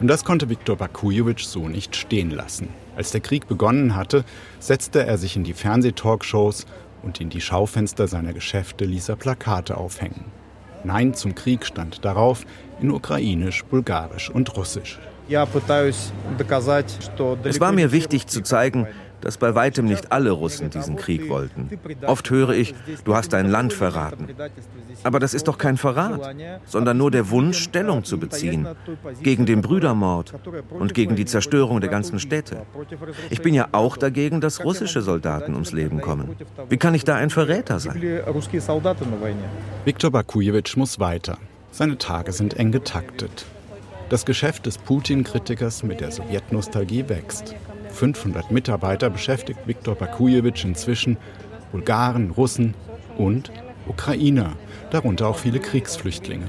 [0.00, 2.68] Und das konnte Viktor Bakujewitsch so nicht stehen lassen.
[2.96, 4.24] Als der Krieg begonnen hatte,
[4.60, 6.66] setzte er sich in die Fernsehtalkshows
[7.02, 10.24] und in die Schaufenster seiner Geschäfte ließ er Plakate aufhängen.
[10.84, 12.44] Nein zum Krieg stand darauf
[12.80, 14.98] in Ukrainisch, Bulgarisch und Russisch.
[17.44, 18.86] Es war mir wichtig zu zeigen,
[19.24, 21.70] dass bei weitem nicht alle Russen diesen Krieg wollten.
[22.06, 24.28] Oft höre ich, du hast dein Land verraten.
[25.02, 26.20] Aber das ist doch kein Verrat,
[26.66, 28.68] sondern nur der Wunsch, Stellung zu beziehen
[29.22, 30.34] gegen den Brüdermord
[30.70, 32.62] und gegen die Zerstörung der ganzen Städte.
[33.30, 36.36] Ich bin ja auch dagegen, dass russische Soldaten ums Leben kommen.
[36.68, 38.00] Wie kann ich da ein Verräter sein?
[39.84, 41.38] Viktor Bakujewitsch muss weiter.
[41.70, 43.46] Seine Tage sind eng getaktet.
[44.10, 47.54] Das Geschäft des Putin-Kritikers mit der Sowjetnostalgie wächst.
[47.93, 51.17] 500 Mitarbeiter beschäftigt Viktor Bakujewitsch inzwischen
[51.71, 52.73] Bulgaren, Russen
[53.17, 53.51] und
[53.87, 54.53] Ukrainer,
[54.91, 56.45] darunter auch viele Kriegsflüchtlinge.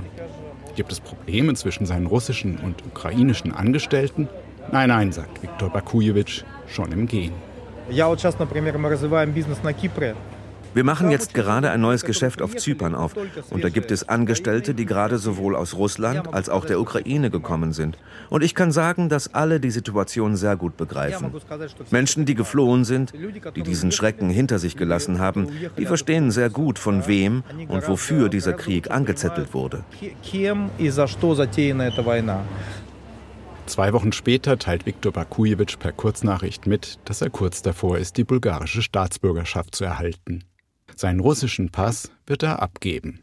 [0.76, 4.28] Gibt es Probleme zwischen seinen russischen und ukrainischen Angestellten?
[4.72, 7.32] Nein, nein, sagt Viktor Bakujewitsch, schon im Gehen.
[7.90, 10.14] Я вот сейчас, например, мы развиваем бизнес на Кипре.
[10.75, 13.15] Wir machen jetzt gerade ein neues Geschäft auf Zypern auf.
[13.49, 17.71] Und da gibt es Angestellte, die gerade sowohl aus Russland als auch der Ukraine gekommen
[17.71, 17.97] sind.
[18.29, 21.31] Und ich kann sagen, dass alle die Situation sehr gut begreifen.
[21.91, 23.13] Menschen, die geflohen sind,
[23.55, 25.47] die diesen Schrecken hinter sich gelassen haben,
[25.77, 29.85] die verstehen sehr gut, von wem und wofür dieser Krieg angezettelt wurde.
[33.65, 38.25] Zwei Wochen später teilt Viktor Bakujewitsch per Kurznachricht mit, dass er kurz davor ist, die
[38.25, 40.43] bulgarische Staatsbürgerschaft zu erhalten.
[40.95, 43.19] Seinen russischen Pass wird er abgeben.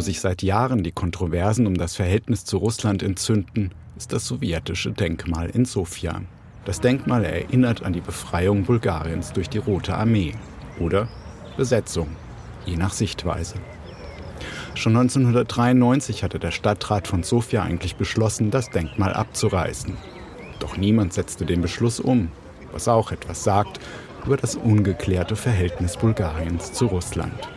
[0.00, 4.92] Wo sich seit Jahren die Kontroversen um das Verhältnis zu Russland entzünden, ist das sowjetische
[4.92, 6.22] Denkmal in Sofia.
[6.64, 10.32] Das Denkmal erinnert an die Befreiung Bulgariens durch die Rote Armee
[10.78, 11.06] oder
[11.58, 12.08] Besetzung,
[12.64, 13.56] je nach Sichtweise.
[14.74, 19.98] Schon 1993 hatte der Stadtrat von Sofia eigentlich beschlossen, das Denkmal abzureißen.
[20.60, 22.30] Doch niemand setzte den Beschluss um,
[22.72, 23.80] was auch etwas sagt
[24.24, 27.50] über das ungeklärte Verhältnis Bulgariens zu Russland.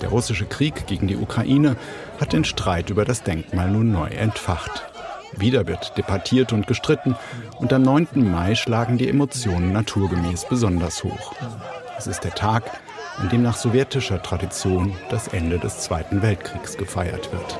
[0.00, 1.76] Der russische Krieg gegen die Ukraine
[2.20, 4.86] hat den Streit über das Denkmal nun neu entfacht.
[5.36, 7.16] Wieder wird debattiert und gestritten
[7.58, 8.08] und am 9.
[8.14, 11.34] Mai schlagen die Emotionen naturgemäß besonders hoch.
[11.96, 12.64] Es ist der Tag,
[13.18, 17.58] an dem nach sowjetischer Tradition das Ende des Zweiten Weltkriegs gefeiert wird.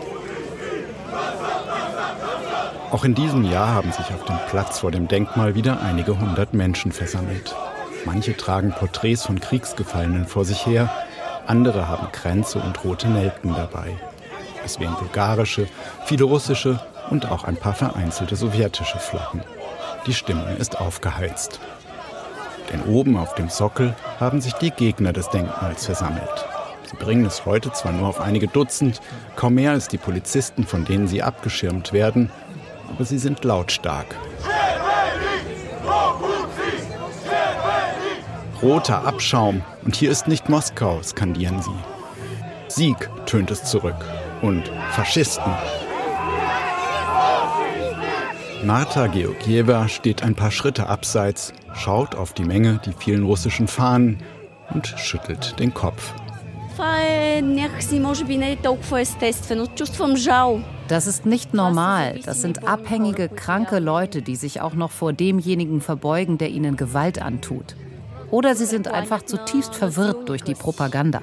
[2.90, 6.54] Auch in diesem Jahr haben sich auf dem Platz vor dem Denkmal wieder einige hundert
[6.54, 7.54] Menschen versammelt.
[8.04, 10.90] Manche tragen Porträts von Kriegsgefallenen vor sich her,
[11.50, 13.96] andere haben Kränze und rote Nelken dabei.
[14.64, 15.66] Es wehen bulgarische,
[16.04, 16.78] viele russische
[17.10, 19.42] und auch ein paar vereinzelte sowjetische Flaggen.
[20.06, 21.58] Die Stimmung ist aufgeheizt.
[22.72, 26.46] Denn oben auf dem Sockel haben sich die Gegner des Denkmals versammelt.
[26.88, 29.00] Sie bringen es heute zwar nur auf einige Dutzend,
[29.34, 32.30] kaum mehr als die Polizisten, von denen sie abgeschirmt werden,
[32.88, 34.14] aber sie sind lautstark.
[38.62, 41.70] Roter Abschaum und hier ist nicht Moskau, skandieren sie.
[42.68, 43.96] Sieg tönt es zurück
[44.42, 45.50] und Faschisten.
[48.62, 54.18] Marta Georgieva steht ein paar Schritte abseits, schaut auf die Menge, die vielen russischen Fahnen
[54.74, 56.12] und schüttelt den Kopf.
[60.88, 62.20] Das ist nicht normal.
[62.26, 67.22] Das sind abhängige, kranke Leute, die sich auch noch vor demjenigen verbeugen, der ihnen Gewalt
[67.22, 67.74] antut.
[68.30, 71.20] Oder sie sind einfach zutiefst verwirrt durch die Propaganda.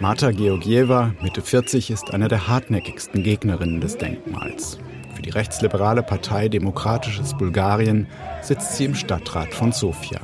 [0.00, 4.78] Marta Georgieva, Mitte 40, ist eine der hartnäckigsten Gegnerinnen des Denkmals.
[5.18, 8.06] Für die rechtsliberale Partei Demokratisches Bulgarien
[8.40, 10.20] sitzt sie im Stadtrat von Sofia.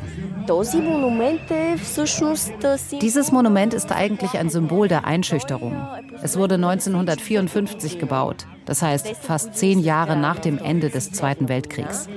[3.03, 5.84] Dieses Monument ist eigentlich ein Symbol der Einschüchterung.
[6.22, 12.09] Es wurde 1954 gebaut, das heißt fast zehn Jahre nach dem Ende des Zweiten Weltkriegs.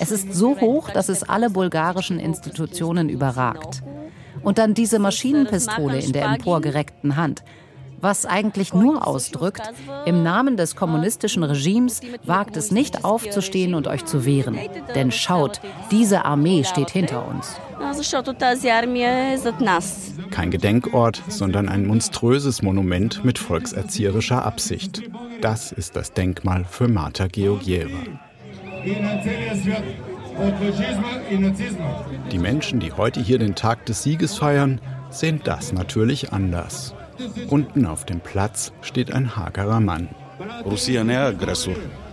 [0.00, 3.82] Es ist so hoch, dass es alle bulgarischen Institutionen überragt.
[4.42, 7.44] Und dann diese Maschinenpistole in der emporgereckten Hand
[8.02, 9.62] was eigentlich nur ausdrückt,
[10.04, 14.58] im Namen des kommunistischen Regimes wagt es nicht aufzustehen und euch zu wehren.
[14.94, 17.56] Denn schaut, diese Armee steht hinter uns.
[20.30, 25.02] Kein Gedenkort, sondern ein monströses Monument mit volkserzieherischer Absicht.
[25.40, 27.98] Das ist das Denkmal für Marta Georgieva.
[32.30, 34.80] Die Menschen, die heute hier den Tag des Sieges feiern,
[35.10, 36.94] sehen das natürlich anders.
[37.48, 40.08] Unten auf dem Platz steht ein hagerer Mann.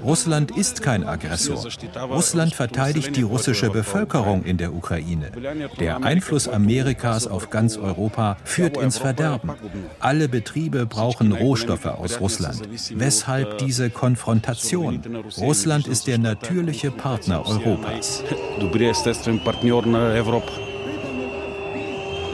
[0.03, 1.63] Russland ist kein Aggressor.
[2.09, 5.31] Russland verteidigt die russische Bevölkerung in der Ukraine.
[5.79, 9.51] Der Einfluss Amerikas auf ganz Europa führt ins Verderben.
[9.99, 12.61] Alle Betriebe brauchen Rohstoffe aus Russland.
[12.95, 15.01] Weshalb diese Konfrontation?
[15.39, 18.23] Russland ist der natürliche Partner Europas.
[18.61, 18.69] Der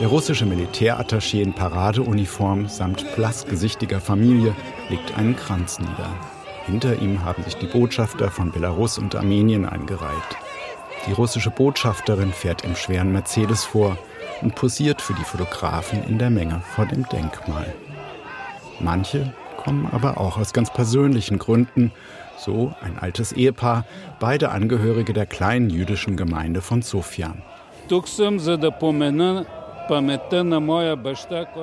[0.03, 4.53] russische Militärattaché in Paradeuniform samt blassgesichtiger Familie
[4.89, 6.09] legt einen Kranz nieder.
[6.65, 10.37] Hinter ihm haben sich die Botschafter von Belarus und Armenien eingereiht.
[11.07, 13.97] Die russische Botschafterin fährt im schweren Mercedes vor
[14.41, 17.73] und posiert für die Fotografen in der Menge vor dem Denkmal.
[18.81, 21.93] Manche kommen aber auch aus ganz persönlichen Gründen,
[22.37, 23.85] so ein altes Ehepaar,
[24.19, 27.33] beide Angehörige der kleinen jüdischen Gemeinde von Sofia.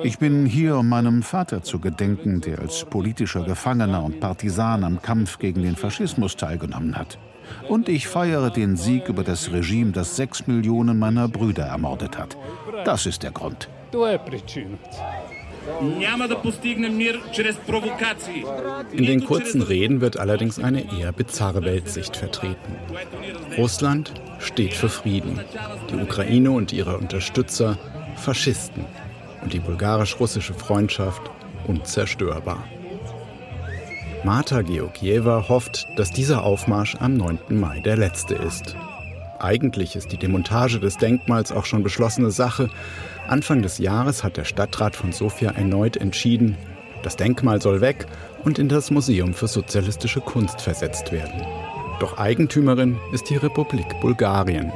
[0.03, 5.01] Ich bin hier, um meinem Vater zu gedenken, der als politischer Gefangener und Partisan am
[5.01, 7.17] Kampf gegen den Faschismus teilgenommen hat.
[7.67, 12.37] Und ich feiere den Sieg über das Regime, das sechs Millionen meiner Brüder ermordet hat.
[12.85, 13.69] Das ist der Grund.
[18.91, 22.75] In den kurzen Reden wird allerdings eine eher bizarre Weltsicht vertreten.
[23.57, 25.39] Russland steht für Frieden.
[25.89, 27.77] Die Ukraine und ihre Unterstützer
[28.15, 28.85] Faschisten
[29.41, 31.21] und die bulgarisch-russische Freundschaft
[31.67, 32.63] unzerstörbar.
[34.23, 37.39] Marta Georgieva hofft, dass dieser Aufmarsch am 9.
[37.49, 38.75] Mai der letzte ist.
[39.39, 42.69] Eigentlich ist die Demontage des Denkmals auch schon beschlossene Sache.
[43.27, 46.57] Anfang des Jahres hat der Stadtrat von Sofia erneut entschieden,
[47.03, 48.05] das Denkmal soll weg
[48.45, 51.45] und in das Museum für sozialistische Kunst versetzt werden.
[51.99, 54.71] Doch Eigentümerin ist die Republik Bulgarien,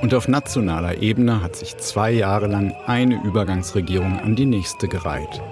[0.00, 5.42] und auf nationaler Ebene hat sich zwei Jahre lang eine Übergangsregierung an die nächste gereiht.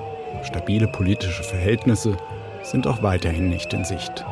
[0.43, 2.17] Stabile politische Verhältnisse
[2.63, 4.25] sind auch weiterhin nicht in Sicht.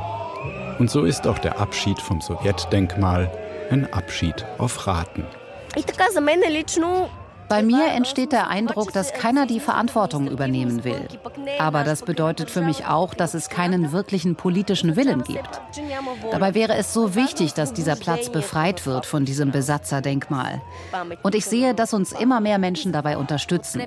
[0.78, 3.30] Und so ist auch der Abschied vom Sowjetdenkmal
[3.70, 5.24] ein Abschied auf Raten.
[7.48, 11.08] Bei mir entsteht der Eindruck, dass keiner die Verantwortung übernehmen will.
[11.58, 15.60] Aber das bedeutet für mich auch, dass es keinen wirklichen politischen Willen gibt.
[16.30, 20.60] Dabei wäre es so wichtig, dass dieser Platz befreit wird von diesem Besatzerdenkmal.
[21.22, 23.82] Und ich sehe, dass uns immer mehr Menschen dabei unterstützen.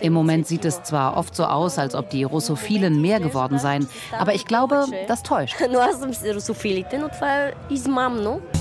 [0.00, 3.88] Im Moment sieht es zwar oft so aus, als ob die Russophilen mehr geworden seien,
[4.18, 5.56] aber ich glaube, das täuscht.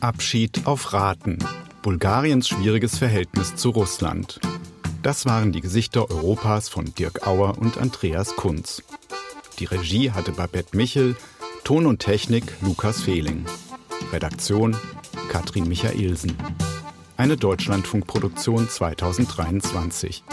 [0.00, 1.38] Abschied auf Raten.
[1.82, 4.40] Bulgariens schwieriges Verhältnis zu Russland.
[5.02, 8.82] Das waren die Gesichter Europas von Dirk Auer und Andreas Kunz.
[9.58, 11.16] Die Regie hatte Babette Michel,
[11.64, 13.46] Ton und Technik Lukas Fehling.
[14.12, 14.76] Redaktion
[15.28, 16.36] Katrin Michaelsen.
[17.16, 20.24] Eine Deutschlandfunkproduktion 2023.